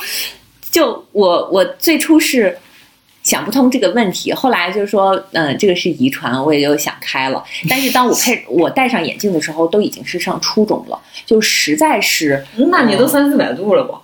[0.72, 2.58] 就我我最初是
[3.22, 7.44] 想不通这个问题，后来就说，嗯、这个是遗传，我也就想开了。
[7.70, 14.02] 但是当我配我戴上眼镜的时候，都已经是上初中了，就实在是那你都三四百度了吧？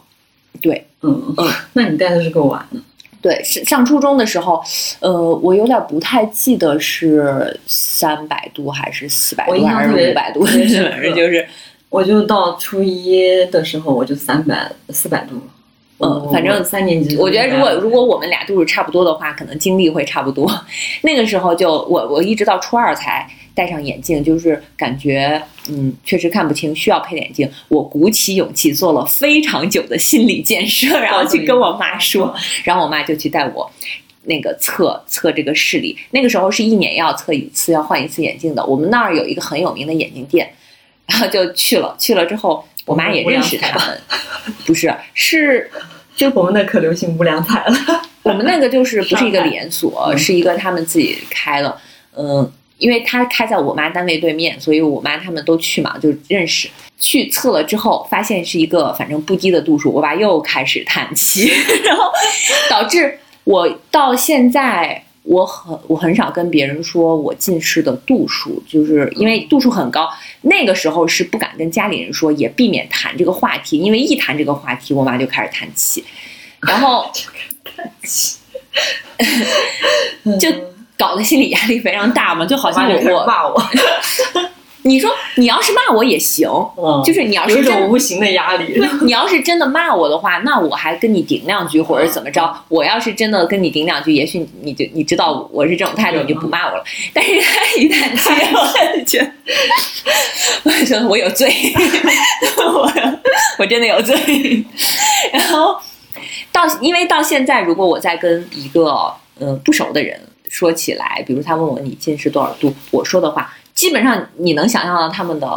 [0.62, 2.80] 对嗯嗯，那你戴的是够晚的。
[3.20, 4.62] 对，是上初中的时候，
[5.00, 11.48] 呃，我有点不太记得是三百度还是四百我印象度还是五百度， 反正就是
[11.90, 15.42] 我就到初一的时候，我就三百四百度了。
[15.98, 20.52] 我嗯反正三年级，我觉得如果如果我们俩度数差不多的话，可能经历会差不多。
[21.02, 27.50] 那个时候就我我一直到初二才戴上眼镜，就是感觉嗯确实看不清，需要配眼镜。
[27.68, 32.34] 我鼓起勇气做了非常久的心理建设，然后去跟我妈说，
[32.64, 33.70] 然后我妈就去带我。
[34.30, 38.66] 那个测测这个视力，那个时候是一年要测一次，要换一次眼镜的。
[38.66, 40.52] 我们那儿有一个很有名的眼镜店，
[41.08, 41.96] 然后就去了。
[41.98, 44.02] 去了之后，我妈也认识他们，
[44.66, 45.70] 不是是
[46.16, 48.02] 就我们那可流行无良彩了。
[48.24, 51.78] 我们那个就是不是一个连锁，嗯是一个他们自己开的。
[52.18, 56.70] 嗯，因为他开在我妈单位对面，所以我妈他们都去嘛，就认识。
[57.00, 61.52] 去测了之后，发现是一个反正不低的度数，我爸又开始叹气，
[61.86, 62.12] 然后
[62.70, 65.04] 导致我到现在。
[65.28, 70.10] 我很我很少跟别人说我近视的度数，就是因为度数很高。
[70.42, 76.04] 那个时候是不敢跟家里人说，也避免谈这个话题，因为一谈这个话题，我妈就开始叹气，
[76.62, 77.12] 然后
[80.40, 80.50] 就
[80.98, 83.62] 搞得心理压力非常大嘛，就好像我我骂我，
[84.88, 86.48] 你说你要是骂我也行，
[86.78, 88.74] 嗯就是你要有一是真种无形的压力。
[88.74, 92.56] 对，你要是真的骂我的话，那我还跟你顶两句或者怎么着。
[92.70, 96.84] 我要是真的跟你顶两句，也许你就你知道我是这种态度，你就不骂我了。
[97.14, 99.32] 但是他一旦气，我就觉得，
[100.64, 101.54] 我就觉得我有罪，
[102.58, 102.92] 我
[103.60, 104.16] 我真的有罪。
[105.34, 105.78] 然后
[106.52, 113.54] 到因为到现在，如果我在跟一个嗯、呃不熟的人说起来，比如他问我你近视多少度，我说的话。
[113.78, 115.48] 基本上你能想象到他们的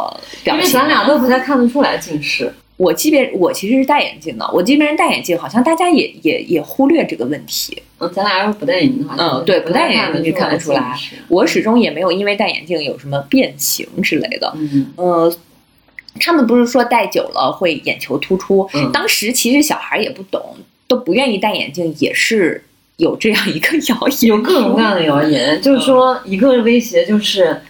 [0.43, 2.53] 表情，因为咱俩都不太看得出来近视。
[2.77, 7.81] 我即便我其实是戴眼镜的，我即便是戴眼镜，好像大家也也也忽略这个问题。
[7.99, 10.95] 嗯，咱俩要是不戴眼镜的话，嗯，对，不戴眼镜就看得得出来。
[11.29, 14.53] 我始终也没有因为戴眼镜有什么变形之类的。
[14.55, 15.35] 嗯，呃，
[16.19, 20.55] 他们不是说戴久了会眼球突出，嗯当时其实小孩也不懂，
[20.87, 22.63] 都不愿意戴眼镜，也是
[22.97, 27.61] 有这样一个谣言，有各种各样的谣言，嗯就是说一个威胁就是。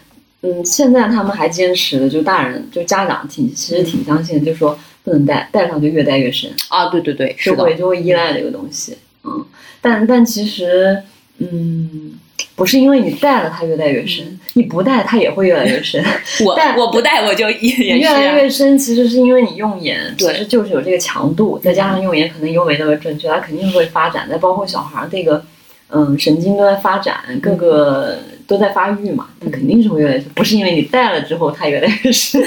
[0.44, 8.98] 嗯，现在他们还坚持的，就大人就家长挺其实挺相信，就说不能戴，戴上就越戴越深，啊，对对对，是的，就会就会依赖这个东西。
[9.24, 9.46] 嗯，
[9.82, 11.04] 但但其实，
[11.38, 12.14] 嗯，
[12.56, 16.04] 不是因为你戴了它越戴越深，你不戴它也会越来越深。
[16.44, 24.28] 我但我不戴我就也也越来越深，其实是因为你用眼其实就是有这个强度，再加上用眼可能又没那么正确，它肯定会发展。
[24.28, 25.46] 再包括小孩儿这个，
[25.90, 28.18] 嗯，神经都在发展，各个
[28.52, 32.44] 都在发育嘛，它肯定是会越来越瘦，不是因为你戴了之后它越来越深。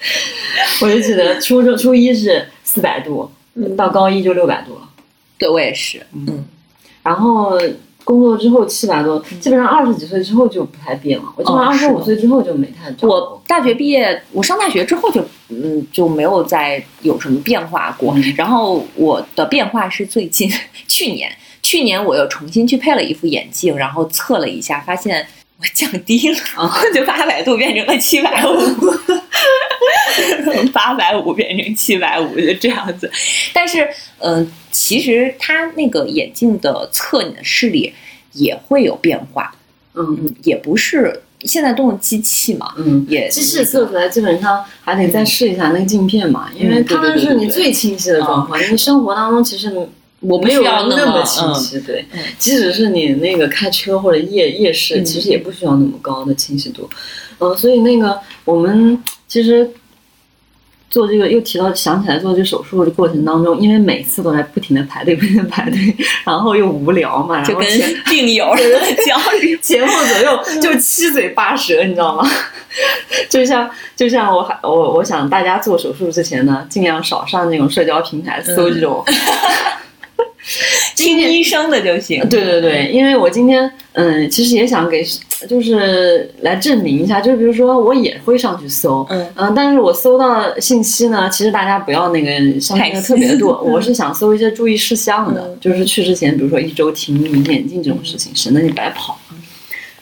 [0.82, 3.30] 我就记得初中初一是四百度，
[3.74, 4.88] 到高一就六百度了，
[5.38, 6.44] 对我也是，嗯，
[7.02, 7.58] 然后。
[8.04, 11.24] 工作之后七百多，基本上二十几岁之后就不太变了。
[11.36, 12.92] 我基本上二十五岁之后就没太。
[13.06, 18.12] 我大学毕业，我上大学之后就嗯就没有再有什么变化过。
[18.16, 20.50] 嗯然后我的变化是最近
[20.88, 21.30] 去年，
[21.62, 25.26] 去年我又重新去配了一副眼镜，然后测了一下，发现
[25.58, 26.74] 我降低了，啊。
[26.92, 28.58] 就八百度变成了七百五，
[30.44, 33.10] 从 八百五变成七百五，就这样子。
[33.52, 37.92] 但是嗯、其实它那个眼镜的测你的视力
[38.32, 39.54] 也会有变化，
[39.94, 48.60] 嗯嗯，也不是现在都用机器嘛，嗯，也机器测出来基本上还得再试一下那个镜片嘛，因为嗯对它们是你最清晰的状况。
[48.62, 49.88] 因为生活当中其实你
[50.22, 56.88] 我不没有需要那么清晰，对嗯，即使是你那个开车或者夜夜视，嗯其实也不需要那么高的清晰度。
[57.38, 59.70] 嗯，所以那个我们其实。
[60.92, 67.66] 做这个又提到想起来做这个手术的过程当中，因为每次都在不停的排队，不停的排队，然后又无聊嘛，然就跟
[68.04, 69.56] 病友似的焦虑。
[69.62, 72.30] 前后左右就七嘴八舌，你知道吗？
[73.30, 79.02] 就像就像我还我我想大家做手术之前呢，尽量少上那种社交平台搜这种。
[80.96, 82.26] 听医生的就行。
[82.28, 85.04] 对对对，因为我今天嗯，其实也想给
[85.48, 89.26] 就是来证明一下，就比如说我也会上去搜，嗯。
[89.36, 95.58] 嗯，但是我搜到信息呢，其实大家不要那个相信的特别多，我是想搜一些注意事项的，嗯。
[95.60, 99.18] 就是去之前，比如说一周停一眼镜这种事情，省得你白跑。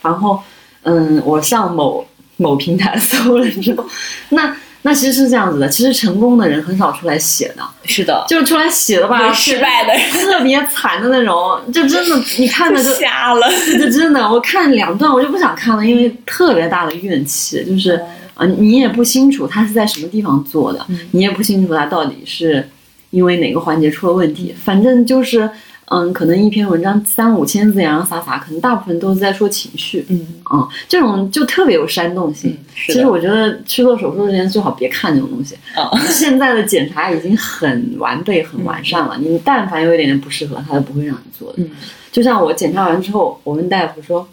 [0.02, 0.40] 然后，
[0.82, 2.04] 嗯，我上某
[2.38, 3.84] 某平台 搜了之后，
[4.30, 13.46] 那那其实是这样子的，其实成功的人很少出来写的，是的，就是出来写的吧，失败的人特别惨的那种，就真的 你看着就瞎了。
[13.78, 18.00] 就真的，我看两段我就不想看了，因为特别大的怨气，就是嗯
[18.34, 22.66] 啊、呃你也不清楚他是在什么地方做的，你也不清楚他到底是
[23.10, 25.50] 因为哪个环节出了问题，反正就是
[25.90, 32.56] 嗯，可能一篇文章三五千字洋洋洒洒，可能大部分都是在说情绪，嗯，嗯，这种就特别有煽动性。
[32.74, 35.56] 是其实我觉得去做手术之前最好别看这种东西。
[35.74, 41.62] 啊， 现在的检查已经很完备、很完善了，你但凡有一点点不适合，他都不会让你做的。
[41.62, 41.70] 嗯
[42.12, 44.28] 就像我检查完之后，我问大夫说，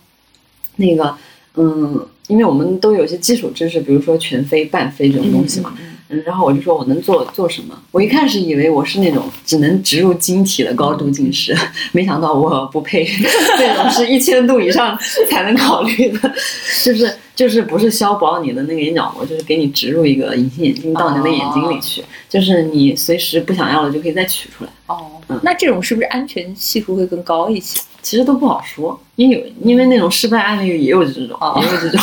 [0.78, 1.16] 那个，
[1.56, 7.78] 嗯，因为我们都有一些基础知识，比如说全飞、半飞这种东西嘛，嗯，然后我就说我能做做什么？
[7.92, 11.56] 我一开始以为我是那种只能植入晶体的高度近视，
[11.92, 13.06] 没想到我不配，
[13.58, 14.98] 这种是一千度以上
[15.30, 16.34] 才能考虑的，
[16.84, 24.70] 就是就是不是消薄你的那个眼角膜，就是给你植入一个隐形眼镜到你的眼睛里去，就是你随时不想要了就可以再取出来。
[24.88, 27.82] 哦嗯，那这种是不是安全系数会更高一些？
[28.02, 32.00] 其实都不好说，因为有因为那种失败案例也有这种，哦也有这种，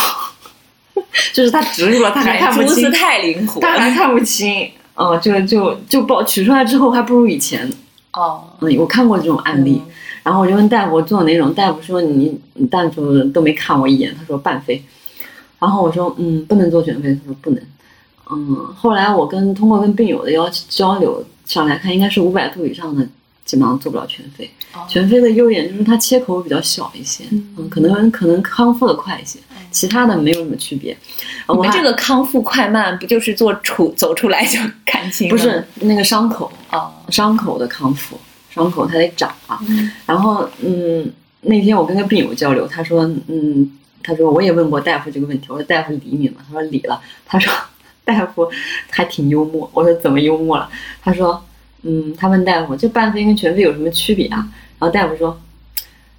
[1.33, 3.67] 就是他植入了，他还看不清太灵活了。
[3.67, 7.69] 他还看不清，哦、就就就报取出来之后还不如以前。
[8.13, 9.81] 哦，嗯，我看过这种案例，
[10.23, 14.81] 然后我就问大夫做哪种，大夫说你你大夫都没看我一眼，他说半飞，
[15.59, 17.61] 然后我说嗯不能做全飞，他说不能，
[18.31, 23.05] 嗯，后来我跟通过跟病友的要交流上来看，应该是五百度以上的
[23.45, 24.49] 基本上做不了全飞。
[24.73, 29.39] 哦全飞的优点就是它切口比较小一些，嗯，可能可能康复的快一些，
[29.71, 30.95] 其他的没有什么区别。
[31.47, 35.29] 我们我这个康复快慢不就是做出走出来就看清？
[35.29, 39.57] 不是那个伤口，哦，伤口的康复，伤口它得长啊。
[39.69, 41.09] 嗯然后嗯，
[41.41, 43.71] 那天我跟个病友交流，他说嗯，
[44.03, 46.41] 他说我也问过大夫这个问题，我说大夫理你吗？
[46.45, 47.01] 他说理了。
[47.25, 47.53] 他说
[48.03, 48.51] 大夫
[48.89, 50.69] 还挺幽默，我说怎么幽默了？
[51.01, 51.41] 他说
[51.85, 54.45] 嗯，他问大夫这半飞跟全飞有什么区别啊？
[54.79, 55.39] 然后大夫说，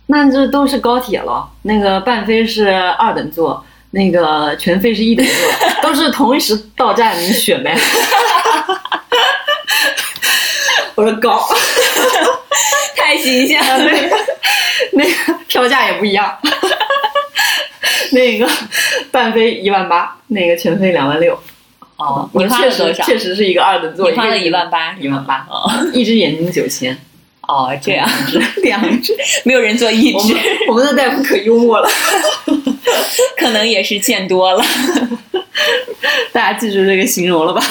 [0.06, 3.62] 那这都是高铁了，那个半飞是二等座。
[3.92, 5.34] 那个全飞是一等座，
[5.80, 7.74] 都是同一时到站，你选呗。
[10.94, 11.48] 我说高，
[12.94, 13.78] 太形象了。
[13.78, 14.16] 那个
[14.92, 15.10] 那个
[15.46, 16.30] 票价也不一样，
[18.12, 18.46] 那个
[19.10, 21.38] 半飞一万八，那个全飞两万六。
[21.96, 23.04] 哦，你花了多少？
[23.04, 26.96] 确实是一个二等座，你花了一万八，一万八，哦一只眼睛九千。
[27.48, 28.08] 哦，这样，
[28.64, 30.34] 两只， 没有人做一只，
[30.68, 31.88] 我们的大夫可幽默了，
[33.38, 34.64] 可能也是见多了。
[36.32, 37.62] 大家记住这个形容了吧？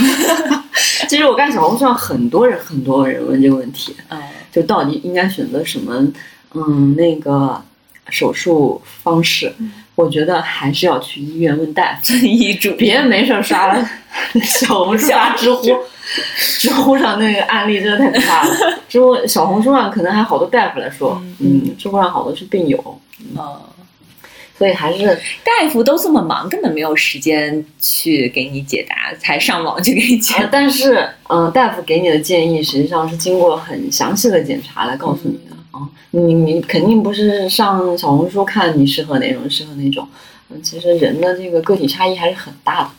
[1.10, 4.18] 其实我看小红书上很多人，很多人问这个问题，嗯，
[4.52, 5.94] 就到底应该选择什么？
[6.54, 7.62] 嗯，那个
[8.10, 9.54] 手术方式，
[9.96, 13.90] 我觉得还是要去医院问大夫医嘱，别没事刷了
[14.44, 15.64] 小红书、刷知乎，
[16.60, 18.56] 知乎上那个案例真的太可怕了。
[18.88, 23.00] 知乎、小红书上可能还好多大夫来说，嗯，知乎上好多是病友，
[23.36, 23.44] 嗯。
[24.58, 25.06] 所以还是
[25.44, 30.48] 大夫都这么忙，根本没有时间去给你解答，才上网去给你解答。
[30.50, 35.55] 但是，嗯，大夫给你的建议实际上是经过很详细的检查来告诉你的
[36.12, 40.08] 你你肯定不是上小红书看你适合哪种适合哪种。
[40.50, 42.90] 嗯，其实人的这个个体差异还是很大的。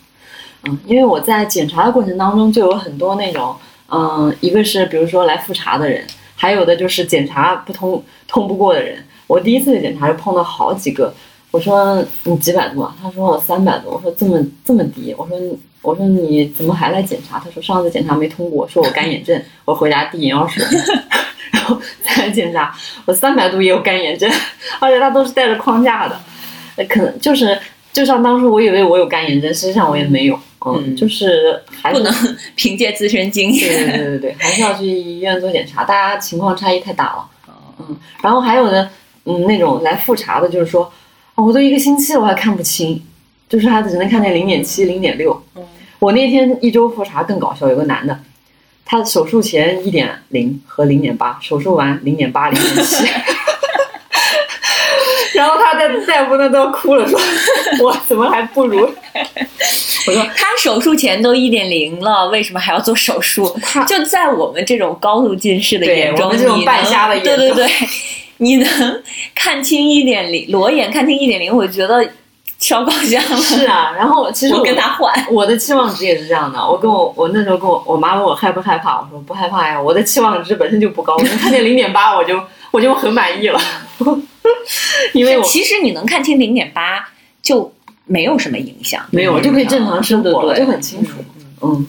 [0.65, 3.55] 嗯，因为我在检查的过程当中就有很多那种，
[3.89, 9.05] 嗯，一个是比如说来复查的人，还有的就是检查不通通不过的人。
[9.27, 11.15] 我第一次检查就碰到好几个。
[11.53, 12.95] 我说你几百度啊？
[13.01, 13.95] 他说我三百多。
[13.95, 15.15] 我说这么这么低？
[15.17, 15.39] 我说
[15.87, 17.39] 我说你怎么还来检查？
[17.39, 19.41] 他说上次检查没通过，说我干眼症。
[19.65, 20.65] 我回家滴眼药水，
[21.53, 24.31] 然后再来检查，我三百度也有干眼症，
[24.81, 26.21] 而且他都是带着框架的。
[26.89, 27.59] 可能就是
[27.93, 30.39] 就像当初我以为我有干眼症，实际上我也没有。
[30.67, 32.13] 嗯，就是还不能
[32.57, 33.69] 凭借自身经验。
[33.69, 35.85] 对对对对，还是要去医院做检查。
[35.85, 37.29] 大家情况差异太大了。
[37.79, 38.91] 嗯，然后还有的
[39.25, 40.93] 嗯那种来复查的，就是说。
[41.37, 42.99] 我都一个星期了，我还看不清，
[43.47, 45.39] 就是他只能看见零点七、零点六。
[45.99, 48.19] 我那天一周复查更搞笑，有个男的，
[48.85, 53.07] 他手术前一点零和零点八，手术完零点八、零点七。
[55.35, 57.21] 然后他在大夫那都要哭了，说
[57.85, 58.81] ：“我怎么还不如？”
[60.09, 63.55] 我说：“他手术前都一点零了，为什么还要做手术？”
[63.87, 67.69] 就在我们这种高度近视的眼中，这种半瞎的眼，对对对。
[68.39, 69.03] 你能
[69.35, 72.07] 看清一点零，裸眼看清一点零，我觉得
[72.67, 73.37] 超高兴了。
[73.37, 76.59] 是啊，然后其实我跟他换，我的期望值也是这样的。
[76.59, 79.81] 我跟我我那时候跟我我妈问我害不害怕，我说不害怕呀。
[79.81, 83.61] 我的期望值本身就不高，我能看见零点八我就我就很满意了。
[85.15, 87.09] 因为其实你能看清零点八
[87.41, 87.73] 就
[88.05, 91.19] 没有什么影响，没有就可以正常生活了，就很清楚。
[91.63, 91.87] 嗯。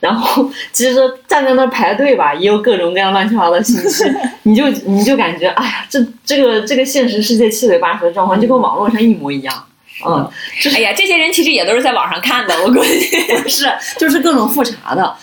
[0.00, 0.96] 然后其实
[1.26, 4.04] 站在那儿排队吧，也有各种各样乱七八糟的信息，
[4.44, 9.64] 你就你就感觉，哎呀，这这个这个现实世界七嘴八舌的状况就跟网络上一模一样。
[10.06, 10.28] 嗯，
[10.74, 13.00] 哎呀，这些人其实也都是在网上看的，我估计
[13.48, 15.16] 是，就是各种复查的，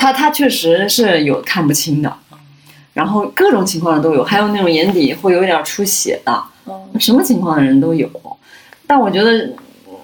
[0.00, 2.14] 他他确实是有看不清的，
[2.92, 6.42] 然后各种情况的都有，还有那种眼底会有点出血的，
[6.98, 8.10] 什么情况的人都有。
[8.86, 9.50] 但我觉得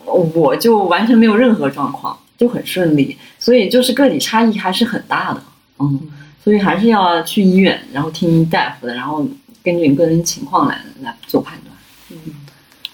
[0.04, 2.18] 我就完全没有任何状况。
[2.36, 5.40] 就很顺利，所以就是个体差异还是很大的，
[5.78, 6.00] 嗯，
[6.42, 9.24] 所以还是要去医院，然后听大夫的，然后
[9.62, 11.73] 根据你个人情况来来做判断。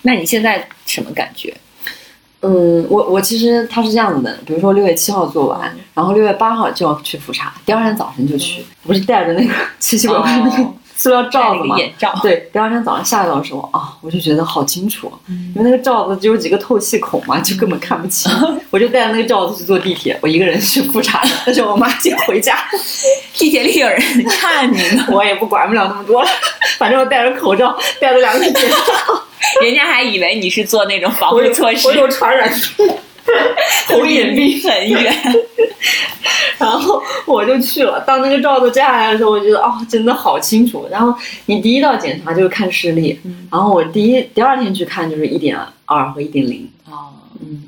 [0.01, 1.55] 嗯，那你现在什么感觉？
[2.43, 10.73] 嗯，我我其实他是这样子的，比如说六月七号做完，然后六月八号就要去复查，第二天早晨就去，不是带着那个奇奇怪怪那个。
[10.97, 12.13] 塑料罩子嘛，眼罩。
[12.23, 18.31] 对，第二天早上下到的时候啊，我就觉得好清楚，因为那个罩子只有几个透气孔嘛，就根本看不清。
[18.69, 22.55] 我就带着那个罩子去坐地铁，我一个人去复查，但是我妈接回家。
[23.33, 26.29] 地铁里有人看你呢， 我也不管不了那么多了，
[26.77, 29.23] 反正我戴着口罩，戴着两个眼罩，
[29.63, 32.89] 人家还以为你是做那种防护措施，我有传染病。
[33.87, 35.15] 红眼病很远，
[36.59, 38.01] 然后我就去了。
[38.01, 40.89] 当那个罩子摘下来的时候，我觉得哦，真的好清楚。
[40.91, 41.15] 然后
[41.47, 46.69] 你第一道检查就是看视力，然后我第一第二天去看就是一点二和一点零。
[46.87, 47.65] 哦，嗯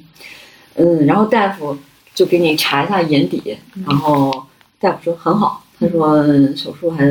[0.74, 1.76] 嗯，然后大夫
[2.12, 3.56] 就给你查一下眼底，
[3.86, 4.44] 然后
[4.80, 6.24] 大夫说很好，他说
[6.56, 7.04] 手术还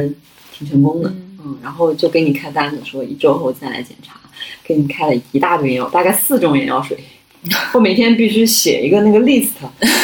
[0.51, 1.09] 挺成功的。
[1.43, 4.15] 嗯，然后就给你开单子说一周后再来检查，
[4.63, 6.97] 给你开了一大堆药，大概四种眼药水。
[7.73, 9.49] 我每天必须写一个那个 list，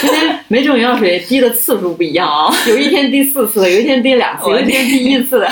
[0.04, 5.48] 因为每种眼药水滴的次数不一样啊，有一天滴四次，有一天滴两次，有一天滴一次的。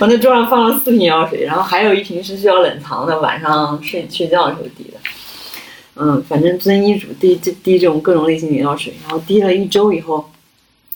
[0.00, 4.98] 我那桌上放了四瓶眼药水，然后还有一瓶是需要冷藏的，晚上睡睡觉的时候滴的。
[5.96, 10.30] 嗯，反正遵医嘱滴滴滴这种各种类型眼药水，然后滴了一周以后，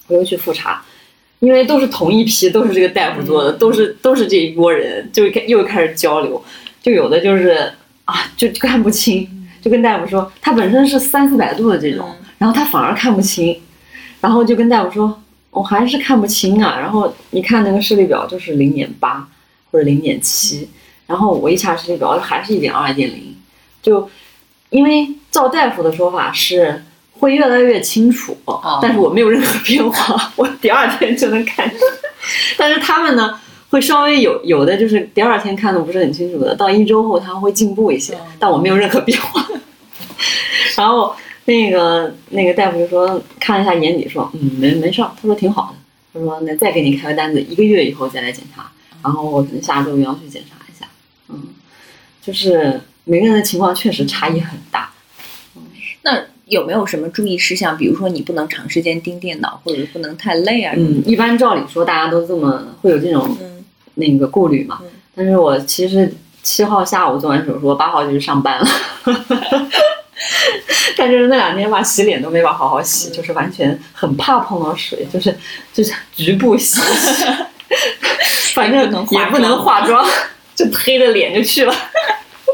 [0.07, 0.83] 我又去复查，
[1.41, 6.43] 因为都是同一批，都是这个大夫做的，都是都是这一波人，就又开始交流，
[6.83, 7.73] 就有的就是
[8.05, 9.29] 啊，就看不清。
[9.63, 13.61] 就跟大夫说，他本身是三四百度的这种，然后他反而看不清，
[14.19, 16.79] 然后就跟大夫说，我还是看不清啊。
[16.81, 19.29] 然后你看那个视力表就是零点八
[19.71, 20.67] 或者零点七，
[21.07, 23.37] 然后我一查视力表还是一点二、一点零，
[23.83, 24.09] 就
[24.71, 26.83] 因为照大夫的说法是
[27.21, 28.37] 会越来越清楚，
[28.81, 31.71] 但是我没有任何变化，我第二天就能看。
[32.57, 39.47] 但是他们呢，会稍微有有的就是第二天看的不是很清楚的，到一周后他会进步一些，但我没有任何变化。
[40.77, 41.15] 然后
[41.45, 45.79] 那个那个大夫就说看了一下眼底，说嗯没没事儿，他说挺好的，
[46.15, 48.71] 他说那再给你开个单子，一个月以后再来检查，
[49.03, 50.87] 然后我可能下周也要去检查一下，
[51.29, 51.49] 嗯，
[52.23, 54.91] 就是每个人的情况确实差异很大。
[56.03, 56.19] 那
[56.51, 57.77] 有没有什么注意事项？
[57.77, 60.75] 比如说你不能长时间盯电脑，或者不能太累啊？
[60.77, 68.67] 嗯，一般照理说大家都这么会有这种嗯那个顾虑嘛嗯，但是我其实七号下午做完手术，我八号就去上班了。
[70.97, 75.35] 但是那两天吧，洗脸都没法好好洗，就是完全很怕碰到水，就是
[75.73, 77.25] 就是局部洗洗，
[78.55, 80.05] 反正也不能化妆，
[80.55, 81.73] 就黑着脸就去了。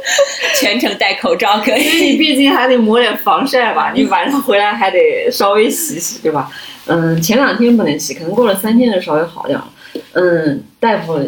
[0.61, 2.11] 全程戴口罩可因为以。
[2.11, 6.51] 你毕竟还得抹点防晒吧， 你晚上回来还得稍微洗洗，对吧？
[6.87, 9.69] 嗯，前两天不能洗，可能过了三天就稍微好点了。
[10.13, 11.19] 嗯，大夫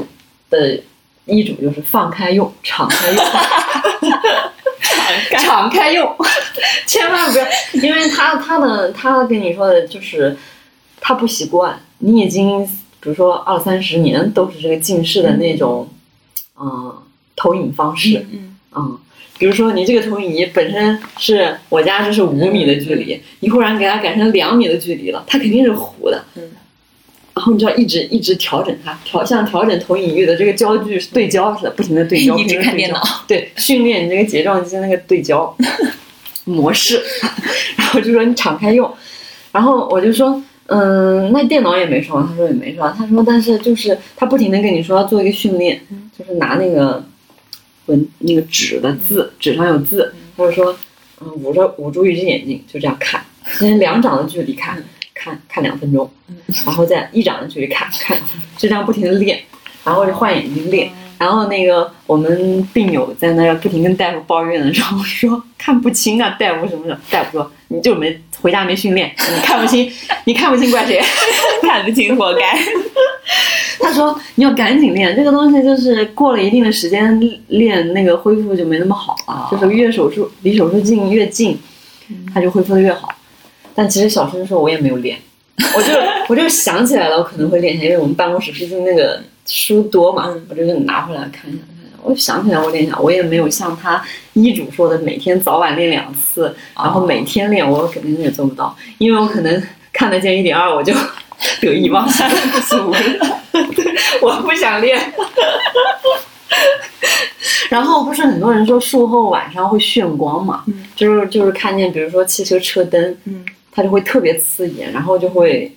[0.51, 0.81] 的
[1.27, 3.25] 医嘱就是放开用，敞开用，
[5.39, 6.17] 敞开 用，
[6.87, 10.37] 千万不要，因为他他的他跟你说的就是
[11.01, 12.65] 他不习惯，你已经
[13.01, 15.89] 比如说二三十年都是这个近视的那种，
[16.61, 17.03] 嗯、
[17.35, 18.57] 投影方式，嗯嗯，
[19.39, 26.25] 比如说你这个投影仪本身是我家这是五米的距离，你忽然给它改成两米的距离了，它肯定是糊的。
[26.37, 26.43] 嗯。
[27.35, 35.57] 然后你就要一直一直调整它，调像调整投影仪的这个焦距对焦似的，不停的对焦， 一直看电脑，对，训练你那个睫状肌那个对焦
[36.45, 37.01] 模式。
[37.79, 38.93] 然后就说你敞开用，
[39.53, 45.81] 然后我就说，嗯，那电脑也没说，他说也没说，他说但是就是他不停的跟你说要做一个训练，
[46.19, 47.05] 就是拿那个
[47.89, 50.79] 文那个纸的字，纸上有字，他就说，
[51.21, 53.23] 嗯，捂着捂住一只眼睛就这样看，
[53.59, 54.83] 先两掌的距离看，
[55.13, 56.09] 看看两分钟，
[56.65, 58.17] 然后再一掌的距离看看，
[58.57, 59.41] 就这样不停的练，
[59.85, 60.91] 然后就换眼睛练。
[61.19, 69.91] 然后那个我们病友在那儿不停跟大夫抱怨的时候说看不清啊，大夫什么的，大夫说你就没回家没训练， 你看不清，
[70.25, 71.01] 你看不清怪谁？
[71.63, 72.59] 看不清活该。
[73.81, 81.59] 他说你要赶紧练，这个东西就是过了一定的时间练，那个恢复就没那么好了，哦就是越手术离手术近越近，
[82.35, 83.09] 它就恢复的越好。
[83.75, 85.17] 但其实小声说我也没有练，
[85.77, 85.93] 我就
[86.29, 91.61] 我就想起来了，我可能会练一下，因为我们办公室毕竟那个书多嘛，嗯我就拿回来看一下。
[92.03, 94.03] 我想起来我练一下，我也没有像他
[94.35, 100.93] 医嘱说的每天早晚练两次，然后每天练，我肯定也做不到，因为我可能看得见一点二，我就
[101.61, 102.27] 得意忘形，
[104.23, 105.13] 我不想练。
[107.69, 115.71] 然后不是很多人说术后晚上会眩光嘛，嗯就是就是看见比如说汽车车灯，嗯它就会特别刺眼，然后就会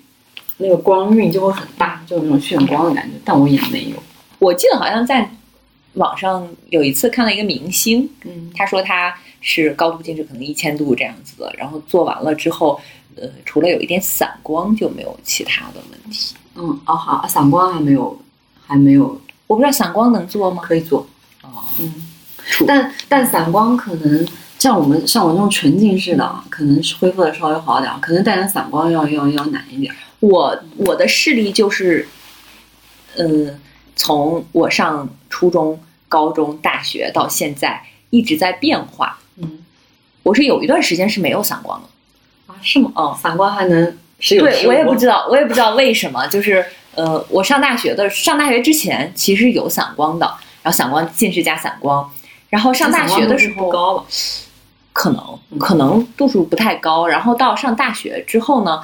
[0.57, 4.01] 那个光晕就会很大，就有那种眩光的感觉，但我也没有。
[4.39, 5.29] 我记得好像在
[5.93, 12.79] 网上有一次看到一个明星，嗯他说他是高度近视，可能一千度这样子的，然后做完了之后，
[13.15, 16.35] 呃，除了有一点散光，就没有其他的问题。
[16.55, 18.19] 嗯哦好，散光还没有
[18.65, 20.61] 还没有我不知道散光能做吗？
[20.63, 21.07] 可以做，
[21.41, 21.93] 哦，嗯，
[22.67, 24.27] 但但散光可能
[24.59, 29.95] 像我们像我这种纯近视的啊，可能是恢复的稍微好点儿，可能带点散光要要要难一点儿。
[30.19, 32.07] 我我的视力就是，
[33.17, 33.59] 嗯，
[33.95, 35.09] 从我上
[35.41, 37.81] 初中、高中、大学到现在
[38.11, 39.17] 一直在变化。
[39.37, 39.65] 嗯
[40.21, 42.91] 我是有一段时间是没有散光的，啊是吗？
[42.93, 45.25] 哦散光还能是有对我也不知道。
[45.31, 46.63] 我也不知道为什么，就是
[46.93, 50.27] 呃，我上大学的上大学之前其实有散光的，
[50.61, 52.07] 然后散光近视加散光，
[52.49, 54.05] 然后上大学的时候高了？
[54.93, 58.79] 可能可能度数不太高，然后到上大学之后呢，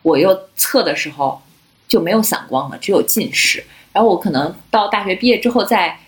[0.00, 1.42] 我又测的时候
[1.86, 3.62] 就没有散光了，只有近视。
[3.92, 5.98] 然后我可能到大学毕业之后再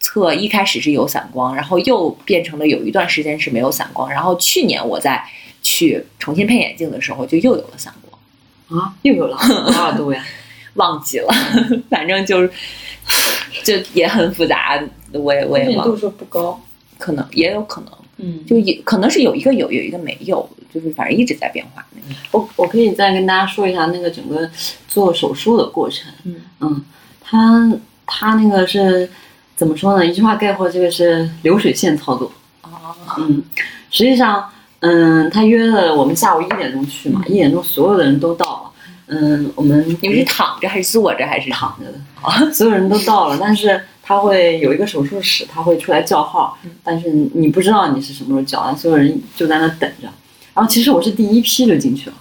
[0.00, 4.10] 测，一开始是有散光，然后又变成了有一段时间是没有散光。
[4.10, 5.24] 然后去年我再
[5.62, 10.24] 去重新配眼镜的时候，就又有了散光，啊，又有了多少度呀？
[10.74, 11.32] 忘记了，
[11.88, 12.50] 反正就是
[13.64, 14.78] 就也很复杂，
[15.12, 16.60] 我也我也忘了，度数不高。
[16.98, 17.90] 可能也有可能。
[18.18, 21.84] 嗯，就也可能是有一个有，有一个没有，就是反正一直在变化。
[22.30, 24.50] 我我可以再跟大家说一下那个整个
[24.86, 26.10] 做手术的过程。
[26.24, 26.84] 嗯嗯，
[27.28, 27.72] 他
[28.06, 29.10] 他那个是
[29.56, 30.06] 怎么说呢？
[30.06, 32.30] 一句话概括，这个是流水线操作。
[32.62, 33.42] 哦，嗯，
[33.90, 34.48] 实际上，
[34.80, 38.70] 嗯，他约了我们下午一点钟去嘛，一点钟所有的人都到了。
[39.08, 41.50] 嗯，我们你们是躺着还是坐着还是？
[41.50, 50.08] 躺着的，所有人都到了，但是他会有一个手术室，他会出来叫号，但是你不知道你是什么时候叫，所有人就在那等着。
[50.54, 52.16] 然后其实我是第一批就进去了，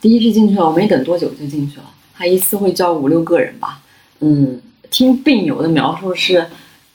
[0.00, 1.84] 第一批进去了，我没等多久就进去了。
[2.16, 3.80] 他一次会叫五六个人吧。
[4.20, 4.60] 嗯，
[4.90, 6.46] 听病友的描述是，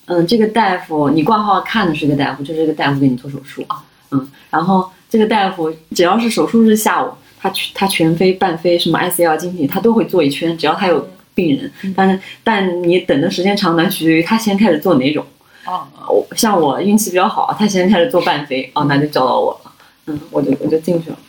[0.06, 3.84] 嗯，这个大夫你挂号看的是个大夫，就这个大夫给你做手术啊。
[4.12, 11.72] 嗯，然后这个大夫只要是手术日下午，他他全飞半飞什么 ICL 经体他都会做一圈，只要他有病人。
[11.96, 15.24] 但是但你等的时间长短取决于他先开始做哪种。
[15.66, 19.72] 哦，我像我运气比较好，他先开始做半飞，哦，那就叫到我了。
[20.08, 21.20] 嗯，我就我就进去了。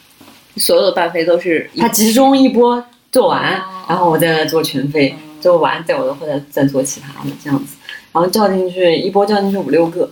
[0.57, 2.82] 所有的半飞都是他集中一波
[3.12, 7.76] 做完，哦然后我再来做全飞，做完再我再或者再做其他的这样子。
[8.12, 10.11] 然后叫进去一波叫进去五六个，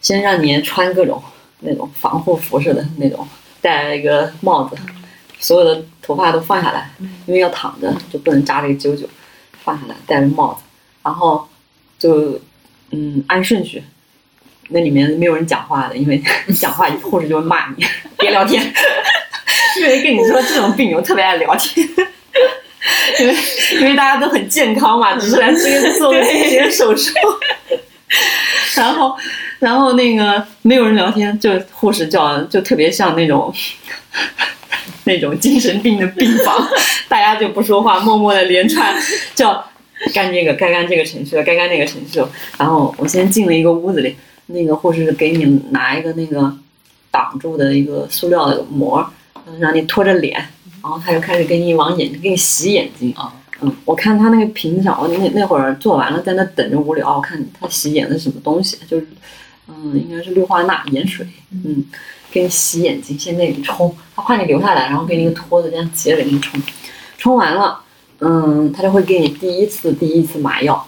[0.00, 1.22] 先让你穿各种
[1.60, 3.26] 那种防护服似的那种，
[3.60, 4.76] 戴一个帽子，
[5.38, 6.90] 所有的头发都放下来，
[7.26, 9.06] 因为要躺着就不能扎这个揪揪，
[9.64, 10.62] 放下来戴着帽子，
[11.02, 11.48] 然后
[11.98, 12.40] 就
[12.90, 13.82] 嗯按顺序。
[14.72, 17.84] 那里面没有人讲话的，因为你 讲话护士就会骂你，
[18.16, 18.62] 别聊天。
[19.80, 21.88] 因为跟你说，这种病友特别爱聊天，
[23.18, 23.34] 因为
[23.80, 27.12] 因为大家都很健康嘛，只是来这个做个这些手术，
[28.76, 29.16] 然后
[29.58, 33.52] 然后那个没有人聊天，就护士叫就特别像那种
[35.04, 36.68] 那种精神病的病房，
[37.08, 38.94] 大家就不说话，默默的连串
[39.34, 39.64] 叫
[40.14, 42.30] 干这个该干这个程序了，该干那个程序了。
[42.58, 44.16] 然后我先进了一个屋子里，
[44.46, 46.52] 那个护士给你拿一个那个
[47.10, 48.98] 挡住的一个塑料的膜。
[49.46, 50.48] 嗯让你拖着脸，
[50.82, 53.12] 然后他就开始给你往眼睛给你洗眼睛。
[53.14, 57.16] 啊，嗯，我看他那个瓶子上，我那那会儿做完了，在那等着无聊。
[57.16, 59.06] 我看他洗眼的是什么东西，就是
[59.68, 61.84] 嗯，应该是氯化钠盐水，嗯，
[62.32, 66.60] 给你洗眼睛，先给你冲，他怕你留下来，然后给你一个托子这样接着给你冲，
[67.18, 67.80] 冲完了，
[68.18, 70.86] 嗯，他就会给你第一次第一次麻药，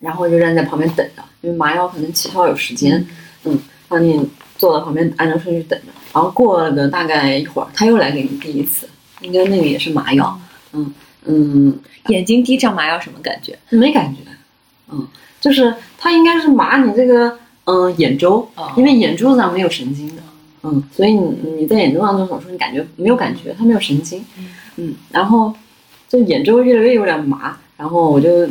[0.00, 3.04] 然后就站在旁边等着，因为麻药可能起效有时间，
[3.44, 5.86] 嗯，让你坐在旁边按照顺序等着。
[6.12, 8.88] 然后过了个大概一会儿，他又来给你滴一次，
[9.20, 10.38] 应该那个也是麻药，
[10.72, 10.92] 嗯
[11.24, 13.56] 嗯，眼睛滴上麻药什么感觉？
[13.68, 14.22] 没感觉，
[14.90, 15.06] 嗯，
[15.40, 20.22] 就是他应该是麻你这个嗯眼周，哦因为眼珠子上没有神经的，
[20.64, 24.24] 嗯，所以你你在眼周上做手术，你感觉没有感觉，它没有神经，
[24.76, 25.54] 嗯，然后
[26.08, 28.48] 就眼周越来越有点麻，然后我就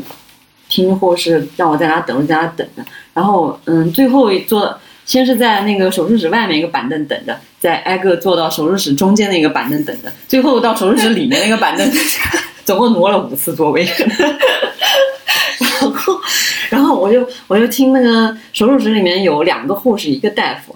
[0.69, 4.79] 听护士让我在那等，我就在那等着，然后嗯，最后一做。
[5.09, 11.91] 先是在那个手术室外面一个板凳等着，再挨个坐到手术室中间的一个板凳等着，最后到手术室里面那个板凳，
[12.63, 13.83] 总共挪了五次座位。
[15.57, 16.21] 然后，
[16.69, 20.75] 然后我就我就听那个手术室里面有两个护士，一个大夫，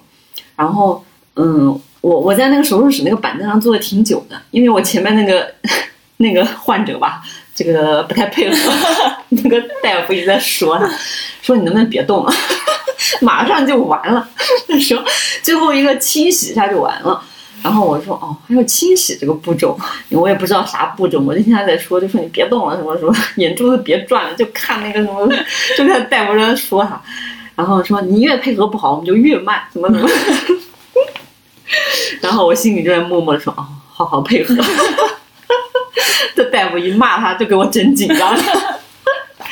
[0.56, 1.06] 然后
[1.36, 5.54] 嗯，我我在那个手术室那个板凳上坐的挺久的，因为我前面那个
[6.18, 7.22] 那个患者吧，
[7.54, 8.56] 这个不太配合，
[9.30, 10.90] 那个大夫一直在说他，
[11.44, 12.34] 说你能不能别动了，
[13.22, 14.28] 马上就完了，
[14.80, 15.04] 说
[15.42, 17.22] 最后一个清洗一下就完了。
[17.64, 25.26] 然后我说哦，还有清洗这个步骤，我也不知道啥步骤，我就听他在说，就说你别动了什么什么，眼珠子别转了，就看那个什么，
[25.78, 27.02] 就看大夫在说他，
[27.56, 30.10] 然后说你越配合不好，我们就越慢，怎么怎么。
[32.20, 34.54] 然后我心里就在默默的说哦，好好配合。
[36.36, 38.44] 这大夫一骂他，就给我整紧张了。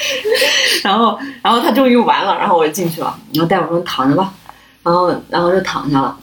[0.83, 3.19] 然后，然后他终于完了，然后我就进去了。
[3.33, 4.33] 然后大夫说躺着吧，
[4.83, 6.17] 然后，然后就躺下了。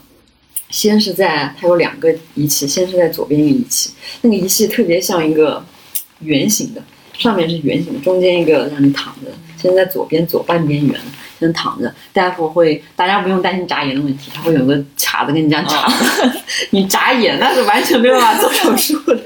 [0.69, 5.63] 先是在它有两个仪器，先是在左边一个仪器，那个仪器特别像一个
[6.19, 6.83] 圆形的，
[7.17, 9.31] 上面是圆形的，中间一个让你躺着。
[9.57, 10.95] 先在左边左半边圆，
[11.39, 11.91] 先躺着。
[12.13, 15.91] 大夫会，大家不用担心眨眼的问题，他会有个卡子跟你这样插。
[16.69, 19.19] 你眨眼那是完全没有办法做手术的。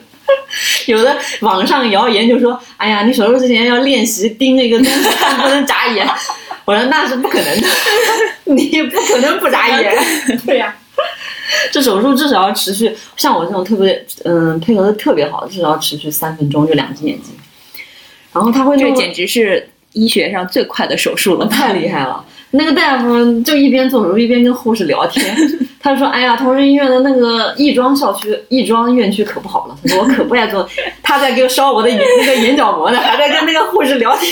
[0.87, 6.07] 有的网上谣言就说：“哎呀，你手术之前要练习盯着一个东西看，不能眨眼。
[6.65, 7.67] ”我说那是不可能的，
[8.45, 9.93] 你不可能不眨眼。
[10.45, 10.73] 对呀、
[11.71, 17.33] 这手术至少要持续，像我这种特别嗯配合的特别好，至少要持续三分钟，就两只眼睛。
[18.31, 22.23] 然后他会弄这简直是医学上最快的手术了，太厉害了。
[22.55, 25.35] 那个大夫就一边做手术一边跟护士聊天，
[25.81, 30.67] 他说：“哎呀，同仁医院的那个亦庄校区、亦庄院区可不好了。”他说：“我可不爱做。
[31.01, 34.31] ”他在给我烧我的眼那个眼角膜呢，还在跟那个护士聊天。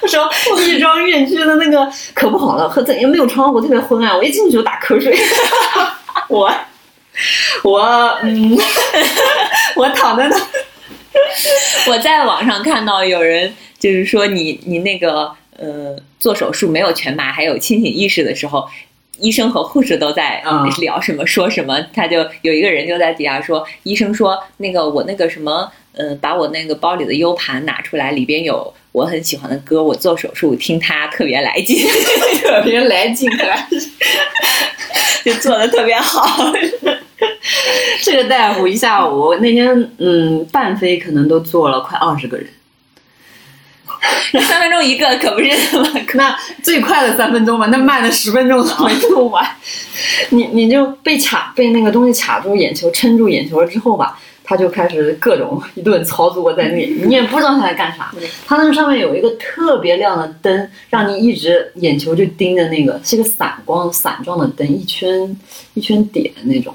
[0.00, 0.30] 他 说
[0.64, 4.16] ：“亦庄院区的那个可不好了，和怎样没有窗户，特别昏暗。
[4.16, 5.14] 我一进去就打瞌睡。
[6.28, 6.50] 我
[7.62, 7.80] 我
[8.22, 8.56] 嗯，
[9.76, 10.36] 我躺在那。
[11.86, 15.30] 我在网上看到有人就是说你你那个
[15.60, 18.66] 呃做手术没有全麻，还有清醒意识的时候，
[19.18, 31.86] 医生和护士都在嗯聊什么说什么，他就有一个人就在底下说，医生说那个我那个什么呃把我那个包里的 U 盘拿出来，里边有我很喜欢的歌，我做手术听它 特别来劲，
[32.42, 33.30] 特别来劲，
[35.24, 36.52] 就做的特别好。
[38.02, 42.46] 这个大夫一下午那天，嗯，半飞可能都做了快二十个人。
[44.48, 49.46] 三分钟一个可不是那么 那最快的三分钟嘛，那慢的十分钟都没弄完。
[50.30, 58.10] 你你就被卡被那个东西卡住眼球，撑住眼球了之后吧，他就开始各种一顿操作在那里，你也不知道他在干啥。
[58.46, 65.36] 他那个上面有一个特别亮的灯，让你一直眼球就盯着那个，是个散光散状的灯，一圈
[65.74, 66.74] 一圈点那种。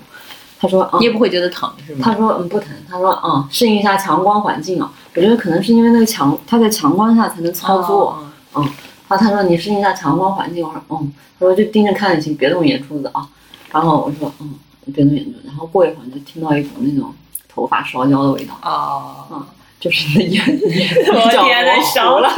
[0.57, 4.89] 他说：“你也不会觉得疼是吗？”他说：“嗯，不疼。”他说：“嗯，适应一下强光环境啊。
[5.15, 8.17] 我觉得可能是因为那个强，他在强光下才能操作。
[8.53, 8.61] 嗯，
[9.07, 10.63] 然后他说你适应一下强光环境。
[10.65, 11.13] 我说：嗯。
[11.39, 13.27] 他说就盯着看就行，别动眼珠子啊。
[13.71, 14.53] 然后我说：嗯，
[14.93, 15.41] 别动眼珠子。
[15.45, 17.13] 然后过一会儿就听到一股那种
[17.47, 18.57] 头发烧焦的味道。
[18.61, 19.45] 哦，嗯，
[19.79, 22.29] 就是那 眼眼比较模烧了，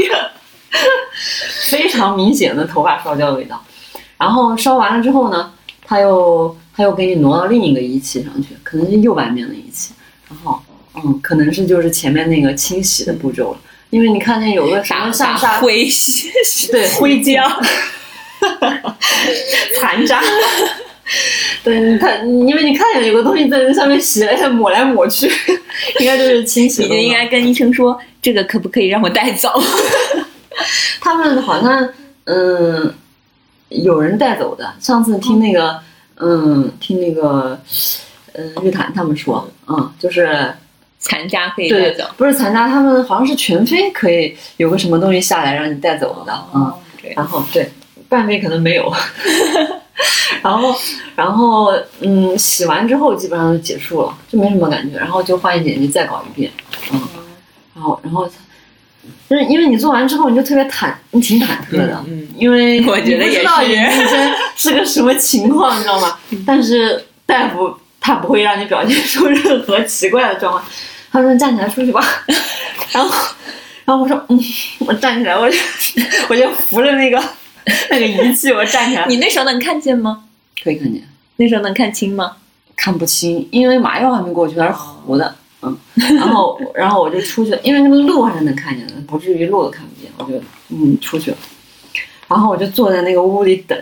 [1.69, 3.61] 非常明显的头发烧焦的味道。
[4.17, 5.51] 然后烧完了之后呢，
[5.85, 9.95] 他又。”他又给你挪到另一个仪器上去，可能是右半边的仪器，
[10.29, 10.61] 然后，
[11.03, 16.29] 嗯，可能是就是前面那个清洗的步骤了，因为你看见有个啥啥灰洗，
[16.71, 17.47] 对 灰浆，
[19.75, 20.21] 残渣，
[21.63, 25.31] 对他，因为你看见有个东西在那上面洗了，抹来抹去，
[25.99, 26.83] 应该就是清洗。
[26.83, 29.49] 你就应该跟医生说，这个可不可以让我带走？
[30.99, 31.89] 他们好像，
[32.25, 32.93] 嗯，
[33.69, 34.73] 有人带走的。
[34.79, 35.79] 上次听那个。
[36.19, 37.61] 嗯，听那个，
[38.33, 40.51] 嗯，日坛他们说，嗯，就是
[41.07, 46.73] 残渣可以带走，不是残渣，他们好像是全飞可以有个什么东西下来让你带走的，嗯，
[47.15, 47.69] 然后对，
[48.09, 48.91] 半飞可能没有，
[50.43, 50.75] 然后
[51.15, 56.51] 然后嗯，洗完之后基本上就结束了，就没什么感觉，然后就换一眼睛再搞一遍，
[56.91, 57.01] 嗯，
[57.75, 58.29] 然后然后。
[59.29, 63.41] 就是因为你做完之后，你就特别忐，你挺忐忑的，嗯，因为我觉得也
[63.89, 64.05] 是。
[64.55, 66.17] 是个什么情况，你知道吗？
[66.45, 70.63] 但是大夫他不会让你表现出任何奇怪的状况，
[71.11, 72.01] 他说你站起来出去吧，
[72.91, 73.35] 然后，
[73.85, 74.39] 然后我说嗯，
[74.79, 75.57] 我站起来，我就
[76.29, 77.21] 我就扶着那个
[77.89, 79.05] 那个仪器，我站起来。
[79.07, 80.23] 你那时候能看见吗？
[80.63, 81.01] 可以看见。
[81.37, 82.37] 那时候能看清吗？
[82.75, 85.35] 看不清，因为麻药还没过去，它是糊的。
[85.63, 90.11] 嗯，然后然后我就出去，因为那个路还是能看见的，不至于路都看不见。
[90.17, 90.39] 我就
[90.69, 91.37] 嗯出去了，
[92.27, 93.75] 然后我就坐在那个屋里等。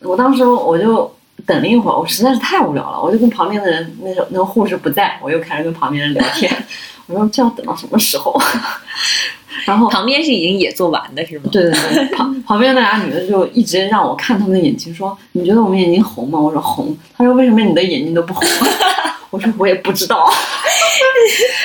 [0.00, 1.10] 我当时我就
[1.46, 6.50] 等了一会儿，我实在是太无聊了，我就跟旁边的人，那时那个护士不在，我又开始跟旁边人聊天。
[7.06, 8.34] 我说这要等到什么时候？
[9.66, 11.44] 然后旁边是已经也做完的是吗？
[11.52, 16.38] 对对对，旁旁边那俩女的就一直让我看他们的眼睛，说你觉得我们眼睛红吗？
[16.38, 16.96] 我说红。
[17.16, 18.42] 他说为什么你的眼睛都不红？
[19.30, 20.30] 我说我也不知道，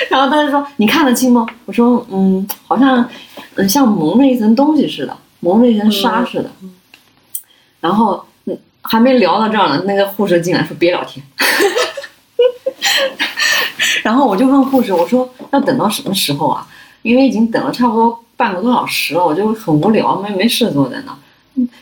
[0.09, 1.45] 然后他就说你看得清吗？
[1.65, 3.07] 我说嗯，好像
[3.55, 6.49] 嗯像蒙着一层东西似的，蒙着一层纱似的。
[7.80, 8.25] 然后嗯
[8.82, 11.25] 还没聊到这儿呢，那个护士进来说别聊天。
[14.03, 16.67] 然后我就问护士，我说要等到什么时候啊？
[17.01, 21.17] 因为已经等了差不多半个多小时了，我就很无聊，没没事做在那，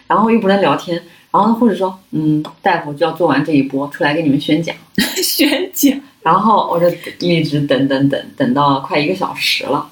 [0.07, 1.01] 然后又不能聊天。
[1.29, 4.75] 然后护士说：“嗯，大夫就要做完这一波，出来给你们宣讲。
[5.21, 5.99] 宣讲。
[6.21, 6.87] 然后我就
[7.19, 9.87] 一直等等等等到快一个小时了。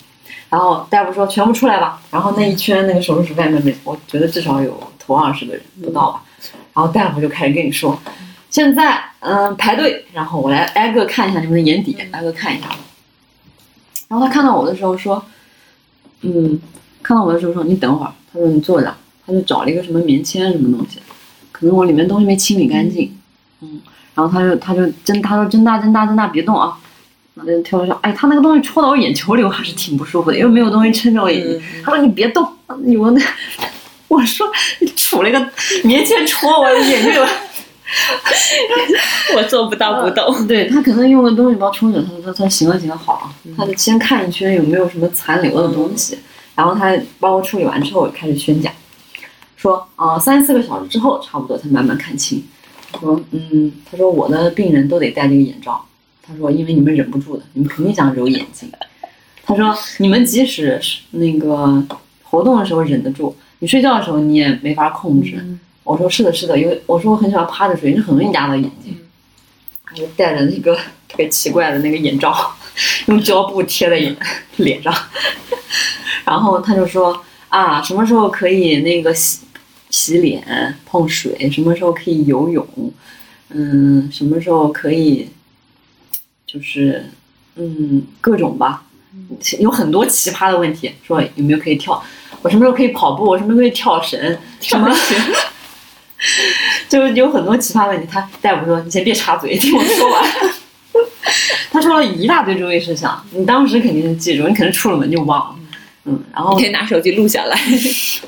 [0.49, 2.01] 然后大夫说全部出来吧。
[2.09, 6.23] 然后那一圈那个手术室外面，我觉得至少有头二十个人不到吧。
[6.76, 7.99] 然后大夫就开始跟你说，
[8.49, 12.67] 现在嗯排队，然后我来挨个看一下你们的眼底，挨个看一下。
[14.07, 15.23] 然后他看到我的时候说，
[16.21, 16.59] 嗯，
[17.01, 18.93] 看到我的时候说你等会儿，他说你坐着，
[19.26, 20.99] 他就找了一个什么棉签什么东西。”
[21.51, 23.17] 可能我里面东西没清理干净，
[23.61, 23.80] 嗯，
[24.13, 26.78] 然后他就他就睁他说睁大睁大睁大别动啊，
[27.36, 31.61] 那人跳了说，哎，他那个东西戳到我眼球里，我还是挺不舒服的，因为没有东西撑着我眼睛。
[31.82, 33.21] 他说你别动，我那
[34.07, 34.47] 我说
[34.79, 35.49] 你杵了一个
[35.83, 37.13] 棉签戳我的眼睛，
[39.35, 40.47] 我做不到不动。
[40.47, 46.19] 对他可能用个东西包冲着，他说他行了行了好，他就先看一圈有没有什么残留的东西，
[46.55, 48.71] 然后他帮我处理完之后开始宣讲。
[49.55, 52.43] 说啊，三四个小时之后，差不多才慢慢看清。
[52.99, 55.83] 说，嗯，他说我的病人都得戴这个眼罩。
[56.21, 58.71] 他说，因为你们忍不住的，你们肯定想揉眼睛。
[59.43, 61.83] 他说，你们即使是那个
[62.23, 65.43] 活动的时候忍得住，你睡觉的时候你也没法控制。
[65.83, 68.97] 我说是的，是的，因为我说我很喜欢趴着睡，就很容易压到眼睛。
[69.89, 72.55] 我就戴着那个特别奇怪的那个眼罩，
[73.07, 74.15] 用胶布贴在眼
[74.57, 74.93] 脸上。
[76.25, 79.39] 然后他就说啊，什么时候可以那个洗？
[79.91, 82.67] 洗脸、碰水，什么时候可以游泳？
[83.49, 85.29] 嗯，什么时候可以？
[86.45, 87.05] 就是
[87.55, 88.83] 嗯，各种吧，
[89.59, 90.91] 有很多奇葩的问题。
[91.03, 92.03] 说有没有可以跳？
[92.45, 93.25] 我什么时候可以跑步？
[93.25, 94.37] 我什么时候可以跳绳？
[94.61, 94.87] 什么？
[96.87, 98.07] 就是有很多奇葩问题。
[98.07, 100.23] 他大夫说：“你先别插嘴，听我说完。
[101.73, 105.55] ”他说了一大堆注意事项，你当时肯定是记住，你可能出了门就忘了。
[106.03, 107.59] 嗯，然后你可以拿手机录下来。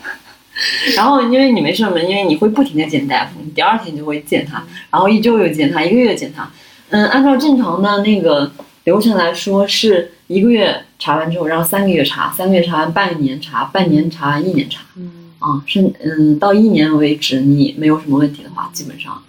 [0.97, 6.49] 然后因为你没事嘛，因为你会不停的见大夫，你第二天就会见他，然后一周又见他，一个月见他。
[6.89, 8.51] 嗯，按照正常的那个
[8.85, 14.83] 流程来说，是一个月查完之后，然后三个月查，三个月查完半年查，半年查完一年查。
[14.95, 19.21] 嗯啊，是嗯，到一年为止，你没有什么问题的话，基本上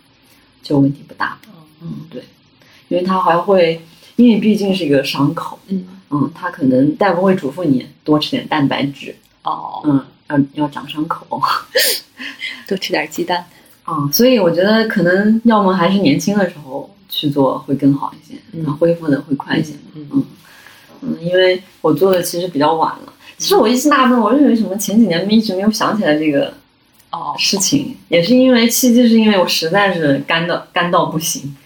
[0.62, 1.38] 就问题不大。
[1.82, 2.24] 嗯，对，
[2.88, 3.82] 因为他还会，
[4.16, 10.02] 因为毕竟是一个伤口，嗯嗯，他可能大夫会嘱咐你多吃点蛋白质，哦，嗯，
[10.54, 11.40] 要要长伤口。
[12.66, 13.44] 多吃点鸡蛋。
[13.84, 19.74] 啊，所以我觉得可能要么还是年轻的时候去做会更好一些，嗯恢复的会快一些。
[19.94, 20.24] 嗯嗯
[21.00, 23.12] 嗯，因为我做的其实比较晚了。
[23.36, 26.52] 其实我一直纳闷，我认为什么前几年一直没有想起来这个
[27.10, 31.56] 哦，事情，也是因为契机，是因为我实在是干到干到不行，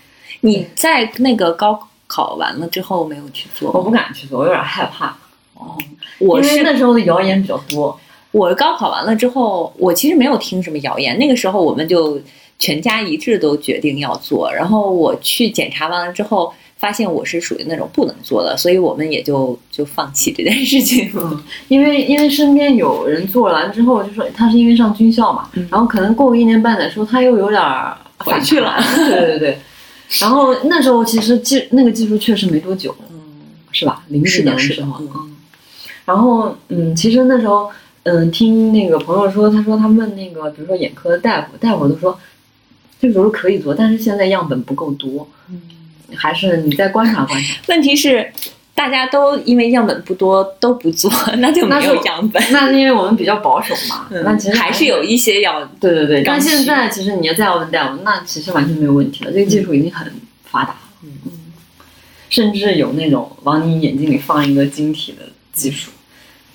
[0.42, 3.70] 你在那个高考完了之后没有去做？
[3.72, 5.16] 我不敢去做，我有点害怕。
[5.54, 5.78] 哦，
[6.18, 7.98] 我是那时候的谣言比较多。
[8.32, 11.18] 我高考完了之后，我其实没有听什么谣言。
[11.18, 12.20] 那个时候我们就
[12.58, 14.52] 全家一致都决定要做。
[14.52, 16.52] 然后我去检查完了之后，
[16.82, 21.12] 发现我是属于那种不能做的，所以我们也就就放弃这件事情。
[21.14, 29.58] 嗯，因为因为身边有人做完之后，就说他是因为上军校嘛，嗯然后可能过个一年半载说，他又有点儿回去了对对对。
[30.20, 33.16] 然后那时候其实技那个技术确实没多久，嗯，
[33.70, 34.02] 是吧？
[34.08, 35.36] 零几年的时候，嗯嗯。
[36.04, 37.70] 然后嗯，其实那时候
[38.02, 42.18] 嗯，听那个朋友说，他说他问那个比如说眼科的大夫，大夫都说
[43.00, 45.28] 这个手术可以做，但是现在样本不够多，
[46.16, 47.54] 还是你再观察观察。
[47.68, 48.32] 问题是
[48.74, 52.42] 大家都因为样本不多都不做，那就没有样本。
[52.50, 60.12] 那是因为我们比较保守嘛，那其实嗯还是有一些要对对对，但现在其实你要再要问大夫，那其实完全没有问题了，这个技术已经很
[60.44, 61.10] 发达了，嗯
[62.30, 65.18] 甚至有那种往你眼睛里放一个晶体的
[65.52, 65.90] 技术，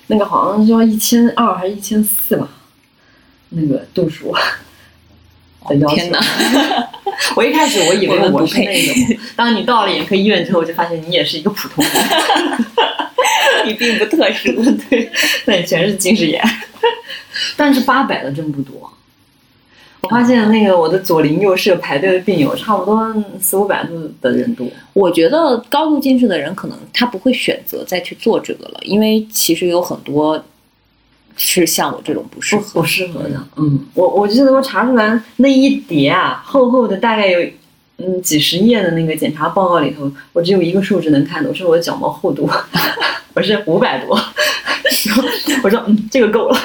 [0.08, 2.48] 那个好像是要一千二还是一千四吧，
[3.50, 4.34] 那个度数
[5.68, 5.94] 的要求。
[5.94, 6.18] 哦天哪！
[7.36, 8.94] 我一开始我以为我不我是那种，
[9.34, 11.92] 当你到了眼科医院之后，就发现你也是一个普通人，
[13.66, 14.52] 你并不特殊。
[14.88, 15.10] 对，
[15.46, 16.42] 那你全是近视眼。
[17.56, 18.90] 但是八百的真不多。
[20.00, 24.64] 我发现那个我的左邻右舍排队的病友，差不多四五百度的人多。
[24.92, 30.42] 我觉得高度近视的人可能他不会选择再去做这个了，因为其实有很多
[31.38, 32.80] 是像我这种不适不合。
[32.82, 37.40] 不适合的，嗯，我我记得我查出来那一叠啊，厚厚的大概有
[37.98, 42.48] 嗯几十页的那个检查报告里头，我只有一个数值能看懂，是我的角膜厚度，
[43.34, 44.14] 我是五百多
[45.62, 46.58] 我说嗯这个够了，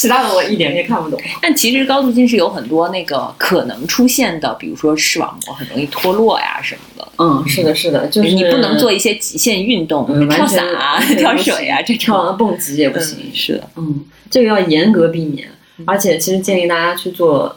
[0.00, 1.20] 其他的我一点也看不懂。
[1.42, 7.08] 但其实高度近视有很多那个可能出现的，比如说视网膜很容易脱落呀什么的。
[7.18, 11.98] 嗯，是的，是的，就是你不能做一些极限运动，嗯跳伞啊、 跳水啊这种。
[11.98, 13.18] 跳蹦极也不行。
[13.24, 15.48] 嗯，是的，嗯，这个要严格避免，
[15.84, 17.56] 而且其实建议大家去做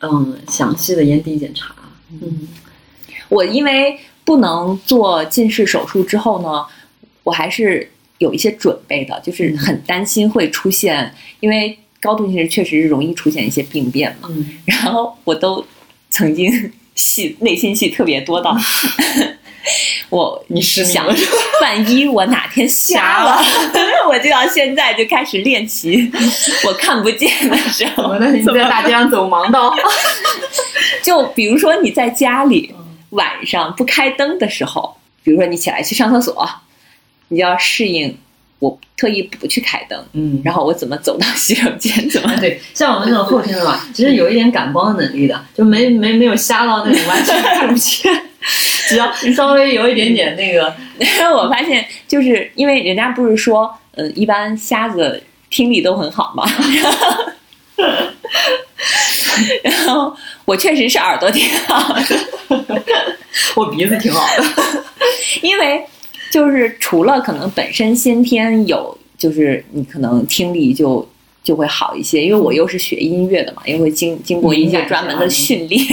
[0.00, 1.74] 嗯详细的眼底检查。
[2.20, 2.48] 嗯
[3.30, 6.66] 我因为不能做近视手术之后呢，
[7.22, 7.90] 我还是
[8.22, 14.28] 有一些准备的，就是很担心会出现，因为高度近视确实是容易出现一些病变嘛。
[14.30, 14.58] 嗯。
[14.64, 15.64] 然后我都
[16.08, 18.56] 曾经戏内心戏特别多到，
[20.08, 21.14] 我你是想了，
[21.60, 23.42] 万一我哪天瞎了，
[24.08, 26.10] 我就要现在就开始练习，
[26.66, 29.74] 我看不见的时候你在大街上走盲道。
[31.02, 32.72] 就比如说你在家里
[33.10, 36.48] 晚上不开灯的时候，比如说你起来去上厕所，
[37.32, 38.14] 你就要适应
[38.58, 48.12] 我特意不去开灯，嗯然后我怎么走到洗手间，怎么对，像我们这种后天的吧，其实有一点感光能力的，就没没没有瞎到那种完全看不见，
[48.86, 50.72] 只要稍微有一点点那个，
[51.18, 56.46] 然后我发现，就是因为人家不是说，呃，一般瞎子听力都很好嘛，
[59.64, 60.14] 然后
[60.44, 62.16] 我确实是耳朵挺好的，
[63.56, 64.44] 我鼻子挺好的。
[65.40, 65.84] 因为
[66.32, 71.06] 就是除了可能本身先天有，就是你可能听力就
[71.44, 75.84] 就会好一些，因为我又是学音乐的嘛，因为会经经过一些专门的训练，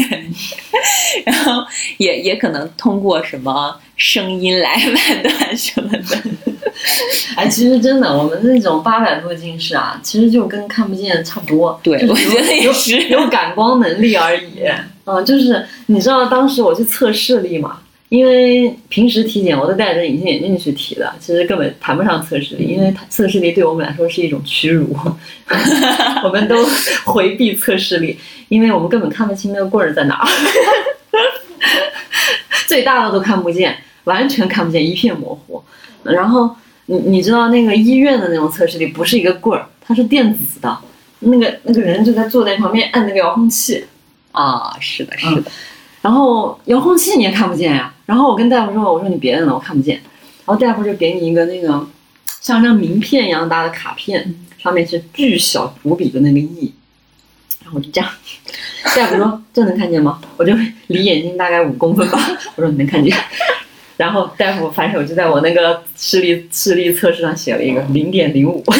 [1.25, 1.61] 然后
[1.97, 6.17] 也也可能通过什么声音来 判断什么的。
[7.35, 11.77] 哎，其实真的，我们那种八百度近视啊，其实就跟看不见差不多。
[11.83, 14.63] 对我觉得也有是有感光能力而已。
[15.03, 24.97] 嗯，就是你知道当时我去测视力嘛，因为平时体检我都戴着隐形眼镜去体的，其实根本谈不上测试力，因为它测试力对我们来说是一种屈辱，
[26.23, 26.65] 我们都
[27.05, 30.27] 回避测试力，因为我们根本看不清那个棍儿在哪儿，
[32.67, 35.63] 最大的都看不见，完全看不见，一片模糊。
[36.01, 36.49] 然后
[36.87, 40.75] 你你知道那个医院的那种测试力不是一个棍儿，它是电子的，
[41.19, 43.85] 那个那个人就在坐在旁边按那个遥控器。
[44.31, 45.51] 啊，是的，是的，
[46.01, 47.93] 然后遥控器你也看不见呀。
[48.09, 49.97] 然后我跟大夫说：“我说你别摁了，我看不见。”
[50.43, 51.85] 然后大夫就给你一个那个
[52.41, 56.73] 像张名片一样大的卡片，上面是巨小无比的那个 E。
[57.63, 58.09] 然后我就这样，
[58.95, 60.55] 大夫说：“这能看见吗？”我就
[60.87, 62.19] 离眼睛大概五公分吧。
[62.57, 63.15] 我说：“你能看见。”
[63.95, 68.63] 然后大夫反手就在我那个视力视力测试上写了一个零点零五。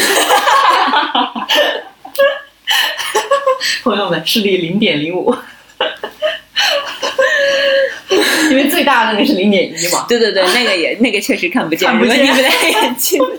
[3.84, 5.36] 朋友们，视力零点零五，
[8.50, 10.06] 因为最大的那个是零点一嘛。
[10.08, 13.22] 对对对，那个也 那个确实看不见，看不见你不戴眼镜。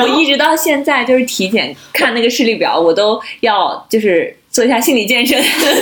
[0.00, 5.36] 我一直到现在就是体检看那个视力表，我都要就是做一下心理建设，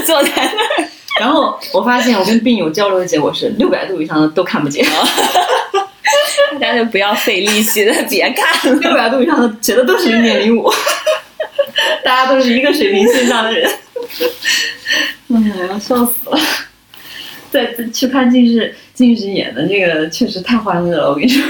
[0.05, 0.89] 坐在那儿。
[1.19, 4.85] 然后我发现我跟病友交流的结果是，六百度以上的都看不见，
[6.61, 8.79] 大家就不要费力气了，别看了。
[8.81, 10.71] 六百度以上的觉得都是零点零五，
[12.05, 13.71] 大家都是一个水平线上的人。
[15.33, 16.39] 哎呀，要笑死了！
[17.53, 21.45] 在在去看近视近视眼的这个确实太欢乐了，我跟你说，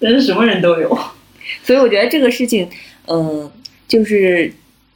[0.00, 0.98] 真是什么人都有。
[1.62, 2.68] 所以我觉得这个事情，
[3.06, 3.50] 嗯、
[3.86, 4.52] 就是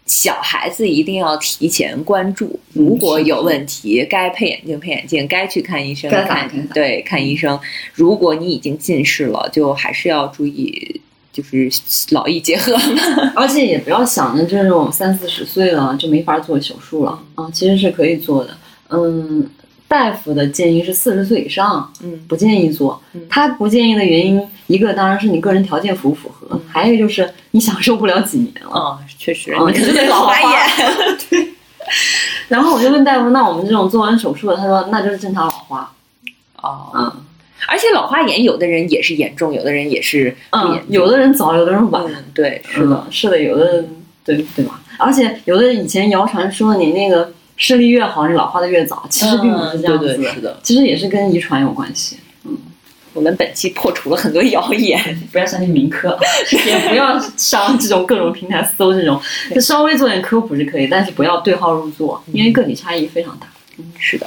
[0.07, 7.59] 小孩子一定要提前关注，如果有问题，该配眼镜配眼镜，该去看医生看对看医生。
[7.93, 11.01] 如果你已经近视了，就还是要注意，
[11.33, 11.69] 就是
[12.11, 13.33] 劳逸结合嘛。
[13.37, 18.57] 而且也不要想着就是我们三四十岁了就没法做手术了啊，其实是可以做的。
[18.89, 19.51] 嗯，
[19.89, 23.23] 大夫的建议是四十岁以上嗯不建议做嗯。
[23.31, 28.71] 他不建议的原因，一个当然是你个人条件符不符合， 还有一个就是你享受不了几年了。
[28.71, 29.65] 哦，确实，老
[30.27, 31.47] 花眼。
[32.49, 35.93] 然后我就问大夫，那我们这种做完手术的，他说那就是正常老花。
[36.63, 37.13] 哦，嗯
[37.69, 42.05] 而且老花眼有的人也是严重，有的人也是嗯，有的人早，有的人晚。
[42.07, 43.85] 嗯，对，是的，嗯是的，有的
[44.25, 44.81] 对对吧？
[44.99, 50.61] 而且有的以前谣传说你那个视力越好，你老化的越早，其实并不是这样子的，嗯对对是的。
[50.63, 52.19] 其实也是跟遗传有关系。
[52.45, 52.57] 嗯
[53.15, 55.03] 我们本期破除了很多谣言。
[55.33, 56.19] 不要相信民科，
[56.67, 59.19] 也不要上这种各种平台搜这种，
[59.55, 63.49] 就稍微做点科普是可以，但是不要对号入座，因为个体差异非常大。
[63.99, 64.27] 是的，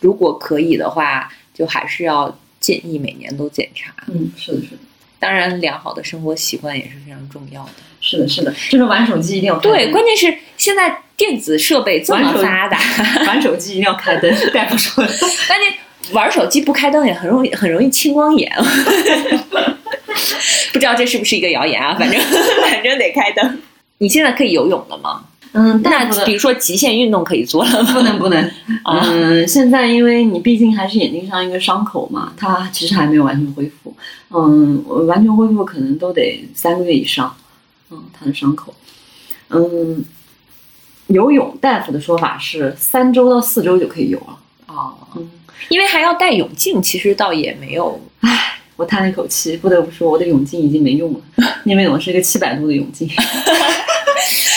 [0.00, 3.92] 如果可以的话，就还是要建议每年都检查。
[4.06, 4.78] 嗯，是的，是的，
[5.18, 7.70] 当然，良好的生活习惯也是非常重要的。
[8.00, 12.78] 是的，是的，就是玩手机一定要对，关键是现在电子设备这么发达，
[13.26, 15.12] 玩手 机一定要开灯， 大夫说的。
[15.48, 15.74] 关键
[16.12, 18.52] 玩手机不开灯也很容易很容易青光眼。
[20.72, 21.96] 不知道这是不是一个谣言啊？
[21.98, 22.20] 反正
[22.62, 23.60] 反正得开灯。
[23.98, 25.24] 你现在可以游泳了吗？
[25.58, 27.92] 嗯，那比如说极限运动可以做了吗？
[27.94, 28.38] 不能不能。
[28.84, 33.94] 啊嗯，现在因为你毕竟还是眼睛上一个伤口嘛，它其实还没有完全恢复。
[34.30, 37.34] 嗯，完全恢复可能都得三个月以上。
[37.90, 38.74] 嗯，它的伤口。
[39.48, 40.04] 嗯，
[41.06, 44.38] 游泳大夫的说法是三周到四周就可以游了。
[44.66, 45.30] 哦，嗯，
[45.70, 47.98] 因为还要戴泳镜，其实倒也没有。
[48.20, 51.20] 唉我叹了一口气，不得不说我的泳镜已经没用了，
[51.64, 53.08] 因为我是一个七百度的泳镜。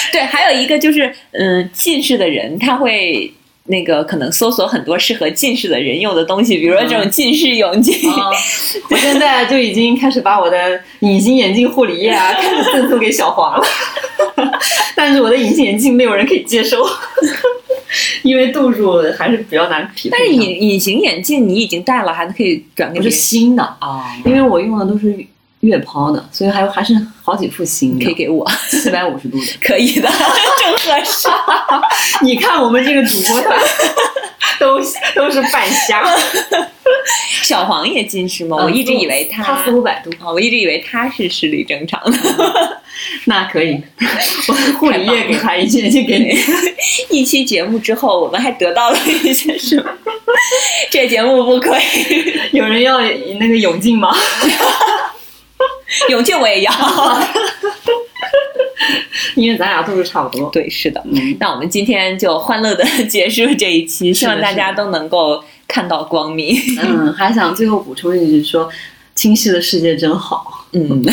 [0.12, 3.32] 对，还有一个就是，嗯，近视的人他会
[3.66, 8.10] 那个可能搜索很多适合近视的人用的东西，比如说这种近视泳镜。
[8.10, 8.30] 啊，
[8.90, 13.64] 我现在就已经开始把我的隐形眼镜护理液啊，开始赠送给小黄了。
[14.96, 16.86] 但是我的隐形眼镜没有人可以接受，
[18.24, 20.34] 因为度数还是比较难匹配但是。
[20.34, 25.16] 隐隐形眼镜你已经戴了，还可以转给我是新的，啊，因为我用的都是
[25.62, 26.94] 月抛的，所以还有还是
[27.24, 29.46] 好几副新的，可以给我，四百五十度的。
[29.62, 30.08] 可以的，
[30.60, 31.28] 正合适。
[32.24, 33.60] 你看我们这个主播团
[34.60, 34.80] 都
[35.16, 36.04] 都是半瞎，
[37.44, 38.58] 小黄也近视吗？
[38.58, 42.82] 我一直以为他，他四五百度，啊，我一直以为他是视力正常的。
[43.26, 43.82] 那可以，
[44.48, 46.38] 我护理液给他，一些，就给你。
[47.10, 49.86] 一期节目之后，我们还得到了一些什么？
[50.90, 51.80] 这节目不亏，
[52.52, 53.00] 有人要
[53.40, 54.14] 那个泳镜吗？
[56.10, 56.72] 泳镜我也要。
[59.36, 60.50] 因为咱俩度数差不多。
[60.50, 61.02] 对，是的。
[61.06, 66.56] 嗯，那我们今天就欢乐的 结束这一期，希望大家都能够看到光明。
[66.82, 68.70] 嗯，还想最后补充一句说，
[69.16, 70.66] 清晰的世界真好。
[70.72, 71.04] 嗯，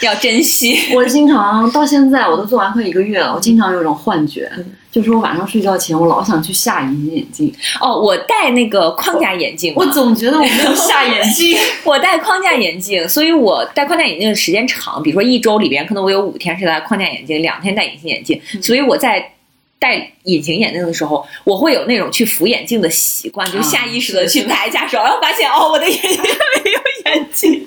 [0.00, 0.78] 要珍惜。
[0.94, 4.50] 我经常到现在我都做完快一个月了，我经常有种幻觉，
[4.90, 7.54] 就是我晚上睡觉前我老想去下隐形眼镜。
[7.80, 11.56] 哦，我戴那个框架眼镜，我总觉得我没有 下眼镜。
[11.84, 19.32] 我戴框架眼镜，所以我戴框架眼镜的时间长，比如说一周里边可能我有五天是戴框架眼镜，两天戴隐形眼镜，所以我在。
[19.78, 26.10] 戴隐形眼镜的时候，我会有那种去扶眼镜的习惯，就下意识的去抬一下手，然后发现哦，我的眼睛
[26.64, 26.80] 没有
[27.12, 27.62] 眼镜。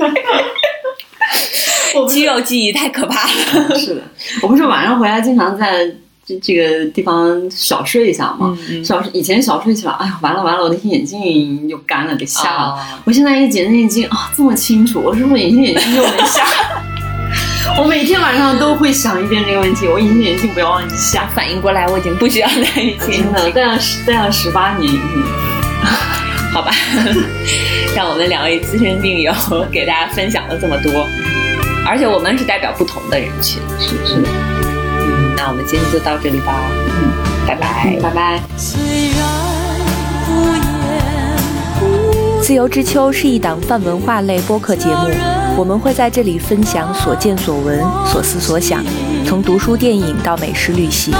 [2.08, 3.76] 肌肉记忆太可怕了。
[3.78, 4.02] 是的，
[4.42, 5.86] 我不是晚上回来经常在
[6.26, 8.58] 这这个地方小睡一下吗？
[8.84, 12.76] 小以前小睡起来，哎呀，完了完了，我的眼镜又干了，给瞎了。
[13.06, 16.46] 我现在一捡那眼镜啊，这么清楚，我是不是隐形眼镜又没瞎？
[17.78, 21.28] 我每天晚上都会想一遍这个问题，我隐形眼镜不要忘记瞎。
[21.36, 24.92] 反应过来，我已经不需要戴隐形了，戴了十戴了十八年，
[26.52, 26.72] 好吧。
[27.96, 29.34] 让我们两位资深病友
[29.72, 31.08] 给大家分享了这么多，
[31.88, 34.30] 而且我们是代表不同的人群，是不是的。
[34.30, 36.54] 嗯，那我们今天就到这里吧。
[36.88, 37.12] 嗯，
[37.48, 38.40] 拜拜，拜拜。
[42.42, 45.10] 自由之秋是一档泛文化类播客节目。
[45.58, 48.84] 我们会在这里分享所见所闻、所思所想，
[49.26, 51.14] 从读书电影到美食旅行，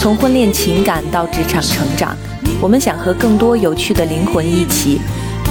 [0.00, 2.16] 从婚恋情感到职场成长。
[2.60, 5.00] 我们想和更多有趣的灵魂一起，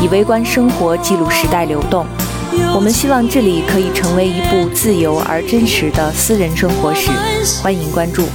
[0.01, 2.05] 以微观生活记录时代流动。
[2.75, 7.11] 我们希望这里可以成为一部自由而真实的私人生活史。
[7.61, 8.27] 欢迎关注。